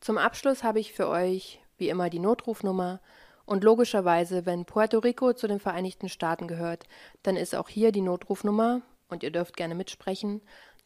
Zum 0.01 0.17
Abschluss 0.17 0.65
habe 0.65 0.81
ich 0.81 0.95
für 0.95 1.09
euch 1.09 1.61
wie 1.77 1.91
immer 1.91 2.09
die 2.09 2.19
Notrufnummer 2.19 3.03
und 3.45 3.63
logischerweise, 3.63 4.47
wenn 4.47 4.65
Puerto 4.65 5.01
Rico 5.01 5.35
zu 5.35 5.49
den 5.49 5.61
Vereinigten 5.61 6.09
Staaten 6.09 6.49
gehört, 6.49 6.85
dann 7.23 7.37
ist 7.37 7.55
auch 7.55 7.69
hier 7.69 7.93
die 7.93 8.01
Notrufnummer 8.01 8.81
und 9.11 9.23
ihr 9.23 9.31
dürft 9.31 9.59
gerne 9.59 9.75
mitsprechen, 9.75 10.41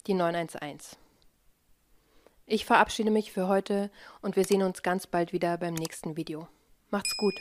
die 0.09 0.15
911. 0.15 0.97
Ich 2.47 2.67
verabschiede 2.67 3.11
mich 3.11 3.33
für 3.33 3.49
heute 3.49 3.91
und 4.21 4.37
wir 4.37 4.45
sehen 4.45 4.63
uns 4.63 4.83
ganz 4.83 5.07
bald 5.07 5.33
wieder 5.33 5.57
beim 5.57 5.75
nächsten 5.75 6.17
Video. 6.17 6.47
Macht's 6.91 7.17
gut. 7.17 7.35